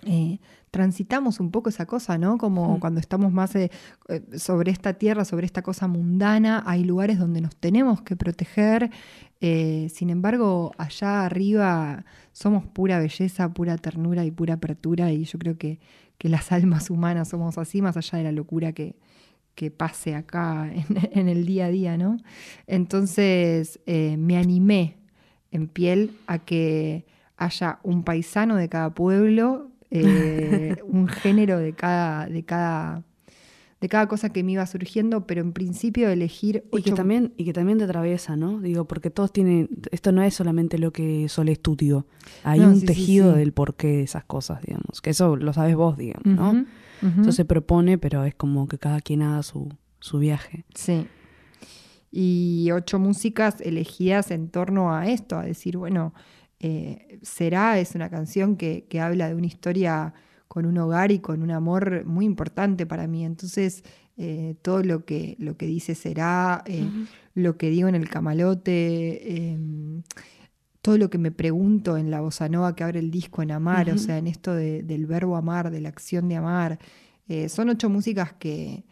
eh, 0.04 0.39
transitamos 0.72 1.39
un 1.39 1.52
poco 1.52 1.70
esa 1.70 1.86
cosa, 1.86 2.18
¿no? 2.18 2.38
Como 2.38 2.76
Mm. 2.76 2.80
cuando 2.82 3.00
estamos 3.00 3.32
más 3.32 3.56
eh, 3.56 3.72
eh, 4.10 4.22
sobre 4.38 4.72
esta 4.72 4.93
tierra, 4.96 5.24
sobre 5.24 5.46
esta 5.46 5.62
cosa 5.62 5.88
mundana, 5.88 6.64
hay 6.66 6.84
lugares 6.84 7.18
donde 7.18 7.39
nos 7.41 7.56
tenemos 7.56 8.02
que 8.02 8.16
proteger. 8.16 8.89
eh, 9.41 9.88
sin 9.93 10.10
embargo, 10.10 10.72
allá 10.78 11.26
arriba 11.26 12.04
somos 12.34 12.66
pura 12.66 13.00
belleza, 13.00 13.54
pura 13.54 13.78
ternura 13.78 14.26
y 14.26 14.32
pura 14.32 14.56
apertura 14.56 15.12
y 15.12 15.24
yo 15.26 15.38
creo 15.39 15.58
que, 15.58 15.80
que 16.18 16.30
las 16.30 16.52
almas 16.52 16.89
humanas 16.89 17.30
somos 17.30 17.58
así, 17.58 17.82
más 17.82 17.96
allá 17.98 18.18
de 18.18 18.24
la 18.26 18.32
locura 18.32 18.72
que, 18.74 18.96
que 19.54 19.72
pase 19.72 20.16
acá 20.16 20.70
en, 20.74 20.86
en 21.12 21.30
el 21.30 21.46
día 21.46 21.66
a 21.68 21.70
día, 21.70 21.98
¿no? 21.98 22.18
Entonces 22.68 23.80
me 23.86 24.38
animé 24.38 24.98
en 25.52 25.68
piel 25.68 26.12
a 26.28 26.39
que 26.39 27.06
haya 27.38 27.80
un 27.84 28.04
paisano 28.04 28.56
de 28.56 28.68
cada 28.70 28.89
pueblo, 28.93 29.70
eh, 29.92 30.78
un 30.88 31.08
género 31.08 31.58
de 31.60 31.74
cada, 31.74 32.28
de 32.28 32.44
cada, 32.44 33.04
de 33.82 33.90
cada 33.90 34.08
cosa 34.08 34.30
que 34.30 34.44
me 34.44 34.54
iba 34.54 34.66
surgiendo, 34.66 35.28
pero 35.28 35.42
en 35.42 35.54
principio 35.54 36.10
elegir 36.10 36.64
Y 36.72 36.82
que, 36.82 36.90
ocho- 36.92 36.96
también, 36.96 37.34
y 37.38 37.46
que 37.46 37.54
también 37.54 37.78
te 37.78 37.84
atraviesa, 37.84 38.36
¿no? 38.36 38.60
Digo, 38.62 38.86
porque 38.86 39.10
todos 39.12 39.32
tienen. 39.32 39.70
Esto 39.92 40.12
no 40.12 40.24
es 40.24 40.34
solamente 40.34 40.78
lo 40.78 40.92
que 40.92 41.28
Sol 41.30 41.50
estudio. 41.50 42.06
Hay 42.44 42.60
No, 42.62 42.70
un 42.70 42.80
sí, 42.80 42.86
tejido 42.86 43.34
sí. 43.34 43.40
del 43.40 43.54
porqué 43.54 43.88
de 43.88 44.04
esas 44.04 44.24
cosas, 44.26 44.62
digamos. 44.62 45.02
Que 45.02 45.12
eso 45.12 45.36
lo 45.36 45.54
sabes 45.54 45.76
vos, 45.76 45.98
digamos, 45.98 46.26
¿no? 46.26 46.66
Eso 47.22 47.32
se 47.32 47.46
propone, 47.46 47.98
pero 48.00 48.24
es 48.24 48.34
como 48.34 48.68
que 48.68 48.80
cada 48.80 49.00
quien 49.02 49.22
haga 49.22 49.44
su, 49.44 49.70
su 50.00 50.18
viaje. 50.18 50.66
Sí. 50.74 51.06
Y 52.12 52.70
ocho 52.72 52.98
músicas 52.98 53.60
elegidas 53.62 54.32
en 54.32 54.48
torno 54.50 54.94
a 54.96 55.08
esto, 55.08 55.38
a 55.38 55.44
decir, 55.44 55.78
bueno, 55.78 56.14
eh, 56.66 57.20
Será 57.22 57.80
es 57.80 57.95
una 57.95 58.09
canción 58.09 58.55
que, 58.55 58.86
que 58.89 58.99
habla 58.99 59.28
de 59.30 59.36
una 59.36 59.47
historia 59.47 60.13
con 60.47 60.66
un 60.66 60.78
hogar 60.78 61.11
y 61.11 61.20
con 61.20 61.41
un 61.41 61.51
amor 61.51 62.05
muy 62.05 62.26
importante 62.26 62.86
para 62.86 63.07
mí. 63.07 63.24
Entonces, 63.26 63.84
eh, 64.18 64.55
todo 64.61 64.82
lo 64.84 65.03
que, 65.05 65.36
lo 65.39 65.57
que 65.57 65.66
dice 65.68 65.93
Será, 65.95 66.63
eh, 66.66 66.89
lo 67.34 67.57
que 67.57 67.70
digo 67.70 67.88
en 67.89 67.95
el 67.95 68.07
camalote, 68.09 68.72
eh, 68.74 69.57
todo 70.82 70.97
lo 70.97 71.09
que 71.09 71.18
me 71.18 71.32
pregunto 71.32 71.97
en 71.97 72.11
la 72.11 72.22
bossa 72.22 72.47
nova 72.47 72.76
que 72.76 72.84
abre 72.84 72.99
el 72.99 73.09
disco 73.11 73.41
en 73.41 73.51
amar, 73.51 73.89
o 73.89 73.97
sea, 73.97 74.18
en 74.18 74.28
esto 74.28 74.53
de- 74.53 74.84
del 74.84 75.05
verbo 75.07 75.36
amar, 75.36 75.72
de 75.72 75.82
la 75.82 75.89
acción 75.89 76.30
de 76.30 76.36
amar. 76.36 76.80
Son 77.49 77.70
ocho 77.70 77.89
músicas 77.89 78.34
que, 78.34 78.84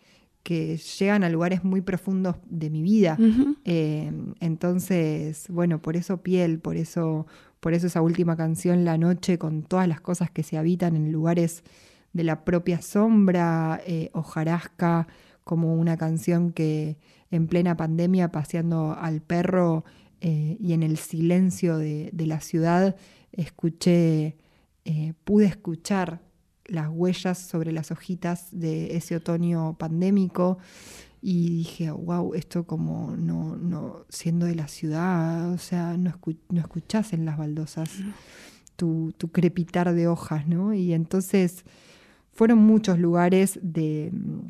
que 0.41 0.75
llegan 0.77 1.23
a 1.23 1.29
lugares 1.29 1.63
muy 1.63 1.81
profundos 1.81 2.35
de 2.49 2.69
mi 2.71 2.81
vida. 2.81 3.15
Eh, 3.63 4.11
entonces, 4.39 5.45
bueno, 5.49 5.81
por 5.81 5.95
eso 5.95 6.17
piel, 6.23 6.59
por 6.59 6.75
eso, 6.75 7.27
por 7.63 7.73
eso 7.73 7.87
esa 7.87 8.01
última 8.01 8.35
canción, 8.35 8.83
La 8.83 8.97
Noche, 8.97 9.37
con 9.37 9.63
todas 9.63 9.87
las 9.87 10.01
cosas 10.01 10.29
que 10.29 10.43
se 10.43 10.57
habitan 10.57 10.97
en 10.97 11.13
lugares 11.13 11.63
de 12.11 12.25
la 12.25 12.43
propia 12.43 12.81
sombra, 12.81 13.81
eh, 13.87 14.09
Hojarasca, 14.11 15.07
como 15.45 15.73
una 15.75 15.95
canción 15.95 16.51
que 16.51 16.97
en 17.31 17.47
plena 17.47 17.77
pandemia, 17.77 18.33
paseando 18.33 18.97
al 18.99 19.21
perro 19.21 19.85
eh, 20.19 20.57
y 20.59 20.73
en 20.73 20.83
el 20.83 20.97
silencio 20.97 21.77
de, 21.77 22.11
la 22.13 22.41
ciudad, 22.41 22.97
escuché, 23.31 24.35
eh, 24.83 25.13
pude 25.23 25.45
escuchar 25.45 26.19
las 26.65 26.89
huellas 26.89 27.37
sobre 27.37 27.71
las 27.71 27.91
hojitas 27.91 28.49
de 28.51 28.97
ese 28.97 29.15
otoño 29.15 29.77
pandémico 29.77 30.57
y 31.25 31.49
dije, 31.59 31.89
wow, 31.89 32.33
esto 32.33 32.65
como 32.65 33.15
no, 33.15 33.55
no 33.55 34.05
siendo 34.09 34.45
de 34.45 34.55
la 34.55 34.67
ciudad, 34.67 35.51
o 35.53 35.57
sea, 35.57 35.95
no, 35.95 36.11
escu- 36.11 36.37
no 36.49 36.59
escuchás 36.59 37.13
en 37.13 37.23
las 37.23 37.37
baldosas 37.37 37.89
tu, 38.75 39.13
tu 39.17 39.29
crepitar 39.31 39.93
de 39.93 40.07
hojas, 40.09 40.47
¿no? 40.47 40.73
Y 40.73 40.91
entonces 40.93 41.63
fueron 42.33 42.57
muchos 42.59 42.99
lugares 42.99 43.57
de... 43.61 44.09
mm, 44.11 44.47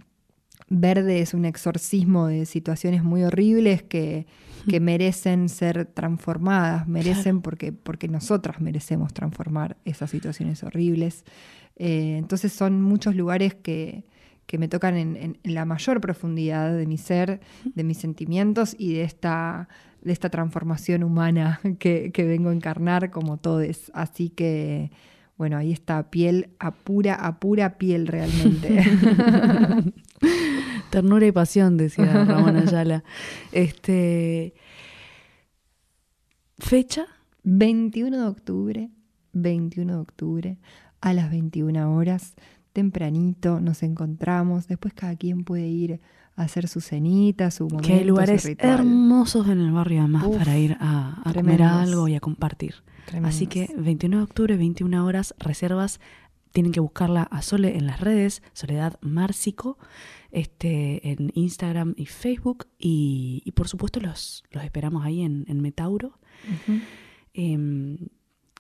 Verde 0.70 1.20
es 1.20 1.34
un 1.36 1.46
exorcismo 1.46 2.26
de 2.28 2.46
situaciones 2.48 3.04
muy 3.04 3.24
horribles 3.24 3.84
que, 3.84 4.26
que 4.68 4.80
merecen 4.80 5.50
ser 5.50 5.86
transformadas, 5.86 6.88
merecen 6.88 7.42
porque, 7.42 7.72
porque 7.74 8.08
nosotras 8.08 8.62
merecemos 8.62 9.14
transformar 9.14 9.78
esas 9.86 10.10
situaciones 10.10 10.64
horribles. 10.64 11.26
Eh, 11.76 12.16
entonces 12.18 12.54
son 12.54 12.82
muchos 12.82 13.14
lugares 13.16 13.54
que, 13.54 14.06
que 14.46 14.58
me 14.58 14.68
tocan 14.68 14.96
en, 14.98 15.16
en- 15.16 15.38
en 15.44 15.54
la 15.56 15.66
mayor 15.66 16.02
profundidad 16.02 16.76
de 16.76 16.86
mi 16.86 16.98
ser, 16.98 17.40
de 17.66 17.84
mis 17.84 17.98
sentimientos 17.98 18.76
y 18.78 18.94
de 18.94 19.04
esta, 19.04 19.68
de 20.02 20.12
esta 20.12 20.30
transformación 20.30 21.04
humana 21.04 21.60
que, 21.80 22.12
que 22.12 22.24
vengo 22.26 22.50
a 22.50 22.54
encarnar 22.54 23.10
como 23.12 23.38
todes. 23.38 23.92
Así 23.94 24.30
que, 24.30 24.92
bueno, 25.38 25.58
ahí 25.58 25.72
está 25.72 26.10
piel 26.12 26.50
a 26.60 26.72
pura, 26.72 27.16
a 27.16 27.40
pura 27.40 27.78
piel 27.78 28.08
realmente. 28.08 28.84
Ternura 30.90 31.26
y 31.26 31.32
pasión, 31.32 31.76
decía 31.78 32.26
Ramón 32.26 32.56
Ayala. 32.58 33.04
Este. 33.52 34.54
Fecha 36.60 37.08
21 37.44 38.18
de 38.18 38.26
octubre, 38.28 38.90
21 39.34 39.94
de 39.94 40.00
octubre, 40.00 40.58
a 41.02 41.14
las 41.14 41.32
21 41.32 41.96
horas, 41.96 42.36
tempranito, 42.74 43.62
nos 43.62 43.84
encontramos. 43.84 44.68
Después 44.68 44.94
cada 44.94 45.16
quien 45.16 45.44
puede 45.44 45.68
ir 45.68 46.02
a 46.36 46.44
hacer 46.44 46.68
su 46.68 46.82
cenita, 46.82 47.52
su 47.52 47.66
momento, 47.66 47.88
que 47.88 47.94
hay 47.94 48.04
lugares 48.04 48.46
hermosos 48.58 49.48
en 49.48 49.62
el 49.62 49.72
barrio 49.72 50.00
además 50.00 50.26
Uf, 50.26 50.38
para 50.38 50.58
ir 50.58 50.76
a, 50.80 51.22
a 51.24 51.34
comer 51.34 51.62
algo 51.62 52.08
y 52.08 52.16
a 52.16 52.20
compartir. 52.20 52.76
Así 53.24 53.48
que 53.48 53.66
Tremendos. 53.66 53.86
21 53.86 54.18
de 54.18 54.24
octubre, 54.24 54.58
21 54.58 55.06
horas, 55.06 55.36
reservas. 55.38 56.00
Tienen 56.52 56.72
que 56.72 56.80
buscarla 56.80 57.24
a 57.24 57.42
Sole 57.42 57.78
en 57.78 57.88
las 57.88 58.00
redes, 58.00 58.44
Soledad 58.54 59.00
Márcico, 59.02 59.80
este, 60.32 61.12
en 61.12 61.32
Instagram 61.34 61.96
y 61.98 62.06
Facebook. 62.06 62.68
Y, 62.78 63.42
y 63.44 63.52
por 63.54 63.68
supuesto 63.68 64.00
los, 64.00 64.44
los 64.52 64.64
esperamos 64.64 65.04
ahí 65.04 65.22
en, 65.22 65.46
en 65.48 65.62
Metauro. 65.62 66.20
Em, 67.34 67.98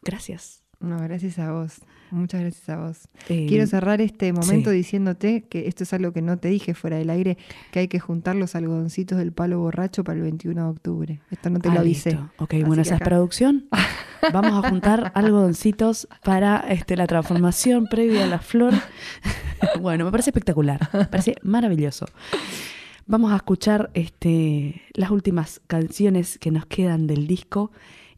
gracias. 0.02 0.63
No, 0.84 0.98
gracias 1.00 1.40
a 1.40 1.52
vos. 1.54 1.80
Muchas 2.12 2.42
gracias 2.42 2.70
a 2.70 2.78
vos. 2.78 3.08
Em, 3.30 3.48
Quiero 3.48 3.66
cerrar 3.66 4.02
este 4.02 4.32
momento 4.34 4.70
sí. 4.70 4.76
diciéndote 4.76 5.46
que 5.50 5.68
esto 5.68 5.84
es 5.84 5.94
algo 5.94 6.12
que 6.12 6.22
no 6.22 6.38
te 6.38 6.50
dije 6.50 6.74
fuera 6.74 6.98
del 6.98 7.10
aire, 7.10 7.38
que 7.72 7.80
hay 7.80 7.88
que 7.88 8.00
juntar 8.00 8.36
los 8.36 8.54
algodoncitos 8.56 9.18
del 9.18 9.32
palo 9.32 9.60
borracho 9.60 10.04
para 10.04 10.18
el 10.18 10.24
21 10.24 10.62
de 10.62 10.70
octubre. 10.70 11.22
Esto 11.32 11.50
no 11.50 11.60
te 11.60 11.70
Ah, 11.70 11.74
lo 11.76 11.80
avisé. 11.80 12.12
listo. 12.12 12.30
Ok, 12.38 12.54
Así 12.56 12.64
bueno, 12.64 12.82
esa 12.82 12.96
es 12.96 13.02
producción. 13.02 13.66
Vamos 14.34 14.64
a 14.64 14.70
juntar 14.70 15.12
algodoncitos 15.16 16.08
para 16.24 16.58
este, 16.70 16.96
la 16.98 17.08
transformación 17.08 17.88
previa 17.88 18.26
a 18.26 18.28
la 18.28 18.40
flor. 18.40 18.74
bueno, 19.82 20.06
me 20.06 20.12
parece 20.12 20.30
espectacular, 20.32 20.90
me 20.94 21.06
parece 21.06 21.36
maravilloso. 21.44 22.06
Vamos 23.08 23.32
a 23.34 23.38
escuchar 23.38 23.90
este, 23.96 24.82
las 24.94 25.12
últimas 25.12 25.62
canciones 25.68 26.38
que 26.40 26.52
nos 26.52 26.66
quedan 26.68 27.08
del 27.08 27.26
disco 27.28 27.72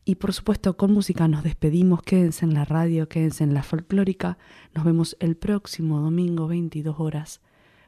y 0.06 0.16
por 0.16 0.34
supuesto 0.34 0.78
con 0.78 0.93
música 0.93 1.28
nos 1.28 1.43
despedimos. 1.43 2.03
Quédense 2.03 2.45
en 2.45 2.53
la 2.53 2.64
radio, 2.64 3.10
quédense 3.10 3.43
en 3.43 3.56
la 3.56 3.64
folclórica. 3.64 4.38
Nos 4.76 4.86
vemos 4.86 5.18
el 5.20 5.36
próximo 5.36 5.99
domingo 5.99 6.47
22 6.47 6.99
horas 6.99 7.41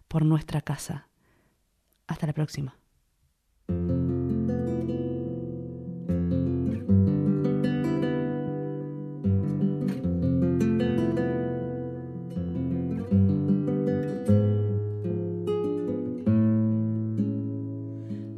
por 0.08 0.26
nuestra 0.26 0.62
casa. 0.62 1.08
Hasta 2.08 2.26
la 2.26 2.34
próxima. 2.34 2.76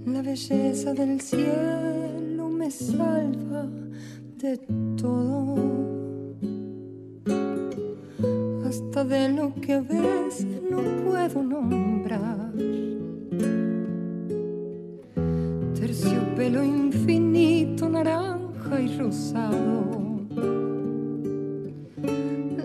La 0.06 0.22
belleza 0.22 0.94
del 0.94 1.22
cielo 1.22 1.99
me 2.60 2.70
salva 2.70 3.66
de 4.38 4.58
todo, 4.98 5.56
hasta 8.68 9.06
de 9.06 9.30
lo 9.30 9.54
que 9.62 9.74
a 9.76 9.80
veces 9.80 10.62
no 10.70 10.82
puedo 11.06 11.42
nombrar. 11.42 12.52
Terciopelo 15.74 16.62
infinito, 16.62 17.88
naranja 17.88 18.82
y 18.82 18.98
rosado. 18.98 20.20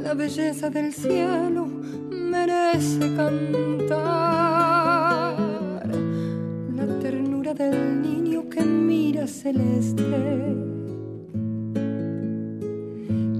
La 0.02 0.14
belleza 0.14 0.70
del 0.70 0.92
cielo 0.92 1.68
merece 2.10 3.14
cantar. 3.14 3.94
La 6.74 6.98
ternura 6.98 7.54
del 7.54 8.02
niño 8.02 8.43
mira 8.64 9.26
celeste. 9.26 10.02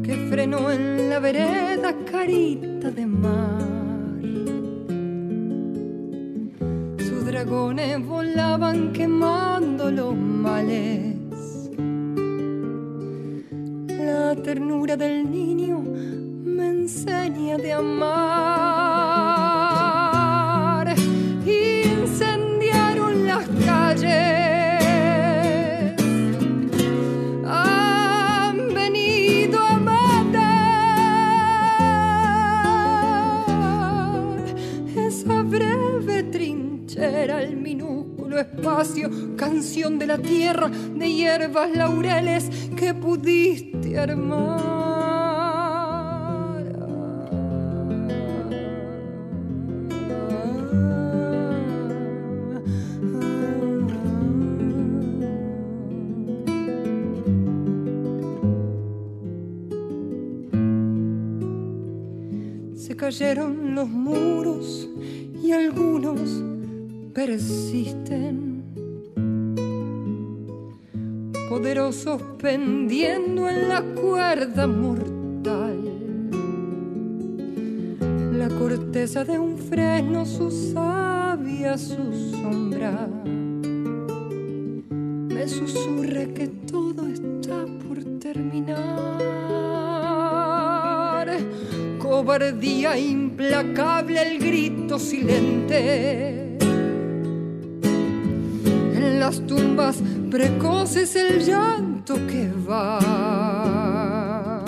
Que 0.03 0.15
frenó 0.31 0.71
en 0.71 1.11
la 1.11 1.19
vereda 1.19 1.95
carita 2.11 2.91
de 2.91 3.07
mar. 3.07 3.63
Sus 6.99 7.25
dragones 7.25 8.05
volaban 8.07 8.93
quemando 8.93 9.91
los 9.91 10.15
males. 10.15 11.17
La 13.89 14.37
ternura 14.37 14.97
del 14.97 15.31
niño 15.31 15.81
me 15.81 16.69
enseña 16.69 17.57
de 17.57 17.73
amar. 17.73 19.24
espacio, 38.39 39.11
canción 39.37 39.99
de 39.99 40.07
la 40.07 40.19
tierra, 40.19 40.69
de 40.69 41.13
hierbas 41.13 41.71
laureles 41.71 42.49
que 42.77 42.95
pudiste 42.95 43.99
armar. 43.99 44.75
Se 62.77 62.95
cayeron 62.95 63.75
los 63.75 63.89
muros 63.89 64.24
persisten. 67.15 68.65
Poderosos 71.49 72.21
pendiendo 72.43 73.49
en 73.49 73.69
la 73.69 73.83
cuerda 73.83 74.67
mortal. 74.67 75.79
La 78.33 78.49
corteza 78.49 79.25
de 79.25 79.39
un 79.39 79.57
fresno, 79.57 80.27
su 80.27 80.51
savia, 80.51 81.79
su 81.79 82.33
sombra. 82.33 83.09
Me 84.91 85.47
susurra 85.47 86.27
que 86.35 86.49
todo 86.67 87.07
está 87.07 87.65
por 87.87 88.03
terminar. 88.19 88.75
Cobardía 92.01 92.99
implacable, 92.99 94.21
el 94.21 94.39
grito 94.41 94.99
silente. 94.99 96.44
Las 99.25 99.41
tumbas 99.47 99.97
precoces 100.31 101.17
el 101.17 101.43
llanto 101.43 102.15
que 102.27 102.53
va. 102.69 104.63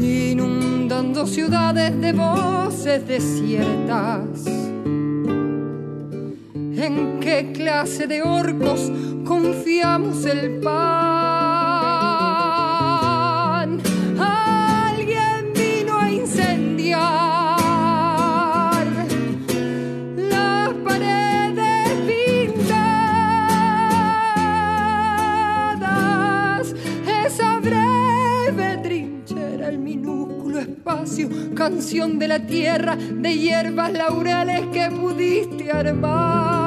Inundando 0.00 1.26
ciudades 1.26 2.00
de 2.00 2.12
voces 2.12 3.08
desiertas. 3.08 4.46
¿En 6.54 7.18
qué 7.18 7.50
clase 7.52 8.06
de 8.06 8.22
orcos 8.22 8.92
confiamos 9.24 10.24
el 10.26 10.60
pan? 10.60 11.09
Canción 31.54 32.18
de 32.18 32.28
la 32.28 32.38
tierra, 32.38 32.96
de 32.96 33.36
hierbas 33.36 33.92
laurales 33.92 34.62
que 34.72 34.90
pudiste 34.90 35.70
armar. 35.70 36.59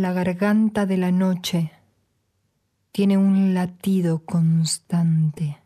La 0.00 0.14
garganta 0.14 0.86
de 0.86 0.96
la 0.96 1.12
noche 1.12 1.72
tiene 2.90 3.18
un 3.18 3.52
latido 3.52 4.24
constante. 4.24 5.58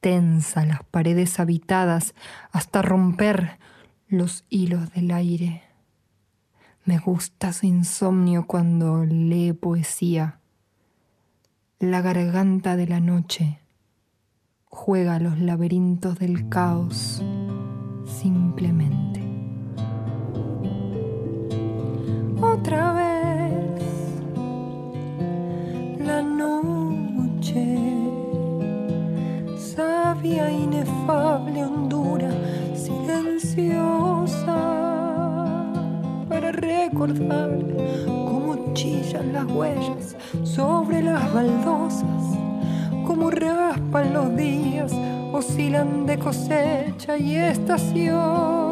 Tensa 0.00 0.64
las 0.64 0.84
paredes 0.84 1.40
habitadas 1.40 2.14
hasta 2.52 2.82
romper 2.82 3.58
los 4.06 4.44
hilos 4.50 4.92
del 4.92 5.10
aire. 5.10 5.64
Me 6.84 6.98
gusta 7.00 7.52
su 7.52 7.66
insomnio 7.66 8.46
cuando 8.46 9.04
lee 9.04 9.52
poesía. 9.52 10.38
La 11.80 12.02
garganta 12.02 12.76
de 12.76 12.86
la 12.86 13.00
noche 13.00 13.58
juega 14.66 15.18
los 15.18 15.40
laberintos 15.40 16.20
del 16.20 16.48
caos 16.48 17.20
las 39.32 39.44
huellas 39.46 40.16
sobre 40.44 41.02
las 41.02 41.32
baldosas 41.32 42.38
cómo 43.06 43.30
raspan 43.30 44.12
los 44.12 44.36
días 44.36 44.92
oscilan 45.32 46.06
de 46.06 46.18
cosecha 46.18 47.16
y 47.16 47.36
estación 47.36 48.65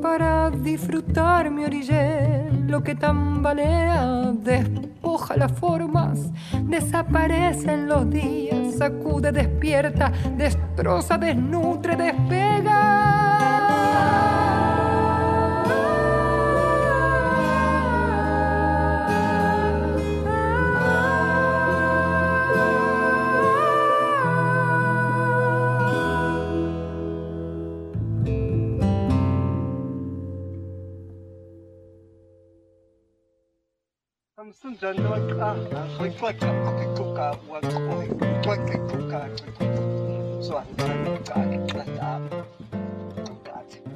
para 0.00 0.50
disfrutar 0.50 1.50
mi 1.50 1.64
orillé, 1.64 2.50
lo 2.66 2.82
que 2.82 2.94
tambalea, 2.94 4.32
despoja 4.32 5.36
las 5.36 5.52
formas, 5.52 6.32
desaparecen 6.64 7.86
los 7.86 8.10
días, 8.10 8.76
sacude, 8.78 9.30
despierta, 9.30 10.12
destroza, 10.36 11.18
desnutre, 11.18 11.96
despega. 11.96 13.21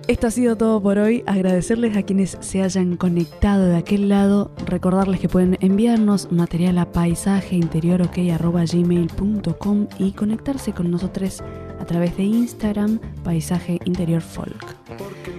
Esto 0.08 0.28
ha 0.28 0.30
sido 0.30 0.56
todo 0.56 0.80
por 0.80 0.98
hoy. 0.98 1.24
Agradecerles 1.26 1.96
a 1.96 2.04
quienes 2.04 2.38
se 2.40 2.62
hayan 2.62 2.96
conectado 2.96 3.66
de 3.66 3.76
aquel 3.76 4.08
lado. 4.08 4.52
Recordarles 4.66 5.18
que 5.18 5.28
pueden 5.28 5.58
enviarnos 5.60 6.30
material 6.30 6.78
a 6.78 6.92
paisajeinteriorok.gmail.com 6.92 9.88
y 9.98 10.12
conectarse 10.12 10.72
con 10.72 10.92
nosotros 10.92 11.42
a 11.80 11.84
través 11.86 12.16
de 12.16 12.22
Instagram, 12.22 13.00
Paisaje 13.24 13.80
Interior 13.84 14.22
Folk. 14.22 14.76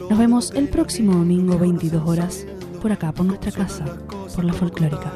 Nos 0.09 0.19
vemos 0.19 0.51
el 0.51 0.67
próximo 0.67 1.13
domingo 1.13 1.57
22 1.57 2.05
horas 2.05 2.45
por 2.81 2.91
acá, 2.91 3.13
por 3.13 3.25
nuestra 3.25 3.53
casa, 3.53 3.85
por 4.35 4.43
la 4.43 4.51
folclórica. 4.51 5.13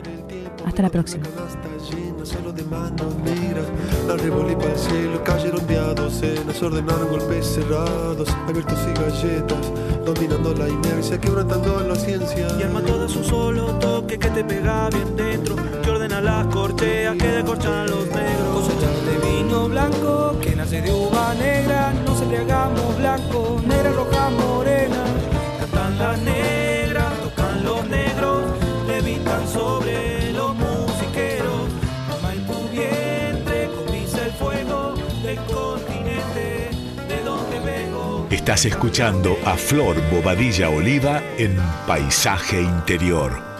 Hasta 0.65 0.81
la 0.81 0.89
próxima. 0.89 1.25
Dominando 10.05 10.53
la 10.55 10.67
inercia, 10.67 11.19
quebrantando 11.19 11.79
la 11.81 11.95
ciencia. 11.95 12.47
Y 12.59 12.63
arma 12.63 12.81
todo 12.81 13.05
es 13.05 13.15
un 13.15 13.23
solo 13.23 13.65
toque 13.75 14.17
que 14.17 14.29
te 14.29 14.43
pega 14.43 14.89
bien 14.89 15.15
dentro, 15.15 15.55
que 15.81 15.89
ordena 15.89 16.19
las 16.19 16.47
corcheas, 16.47 17.15
que 17.17 17.27
decorchan 17.27 17.73
a 17.73 17.85
los 17.85 18.07
negros. 18.07 18.49
Cosechar 18.53 18.93
de 19.05 19.27
vino 19.27 19.69
blanco, 19.69 20.35
que 20.41 20.55
nace 20.55 20.81
de 20.81 20.91
uva 20.91 21.33
negra, 21.35 21.93
nos 22.05 22.19
embriagamos 22.21 22.97
blanco, 22.97 23.61
negra, 23.65 23.91
roja, 23.91 24.29
morena. 24.31 25.03
Cantan 25.59 25.99
las 25.99 26.19
negras, 26.19 26.60
Estás 38.41 38.65
escuchando 38.65 39.37
a 39.45 39.55
Flor 39.55 40.01
Bobadilla 40.09 40.71
Oliva 40.71 41.21
en 41.37 41.55
Paisaje 41.85 42.59
Interior. 42.59 43.50